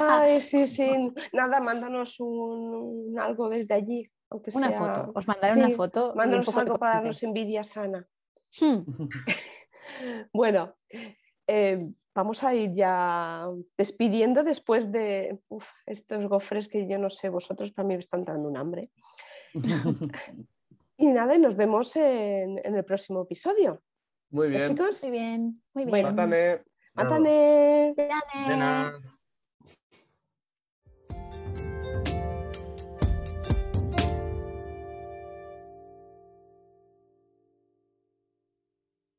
Ay, 0.00 0.40
sí, 0.40 0.66
sí. 0.66 0.88
Nada, 1.34 1.60
mándanos 1.60 2.18
un, 2.20 3.08
un 3.10 3.18
algo 3.20 3.50
desde 3.50 3.74
allí. 3.74 4.10
Aunque 4.30 4.50
Una 4.54 4.68
sea- 4.68 4.78
foto. 4.78 5.12
Os 5.14 5.28
mandaré 5.28 5.54
Sí, 5.54 5.60
una 5.60 5.70
foto. 5.70 6.06
y 6.06 6.10
un 6.10 6.16
Mándanos 6.16 6.46
poco 6.46 6.60
algo 6.60 6.78
para 6.78 6.94
darnos 6.94 7.22
envidia 7.22 7.64
sana. 7.64 8.06
Hmm. 8.60 8.78
Bueno, 10.34 10.74
eh, 11.46 11.78
vamos 12.14 12.44
a 12.44 12.54
ir 12.54 12.74
ya 12.74 13.46
despidiendo 13.76 14.44
después 14.44 14.92
de 14.92 15.38
uf, 15.48 15.64
estos 15.86 16.26
gofres 16.28 16.68
que 16.68 16.86
yo 16.86 16.98
no 16.98 17.08
sé, 17.10 17.30
vosotros 17.30 17.72
para 17.72 17.88
mí 17.88 17.94
me 17.94 18.00
están 18.00 18.24
dando 18.24 18.48
un 18.48 18.56
hambre. 18.58 18.90
Y 20.98 21.06
nada, 21.06 21.36
y 21.36 21.38
nos 21.38 21.54
vemos 21.54 21.94
en, 21.96 22.60
en 22.64 22.74
el 22.74 22.84
próximo 22.84 23.22
episodio. 23.22 23.80
Muy 24.30 24.48
¿No, 24.48 24.56
bien. 24.58 24.68
chicos? 24.68 25.02
Muy 25.04 25.10
bien, 25.12 25.54
muy 25.72 25.84
bien. 25.84 25.90
Bueno, 25.90 26.10
Mátane. 26.10 26.62
¡Mátane! 26.94 27.94
Nada. 28.48 28.98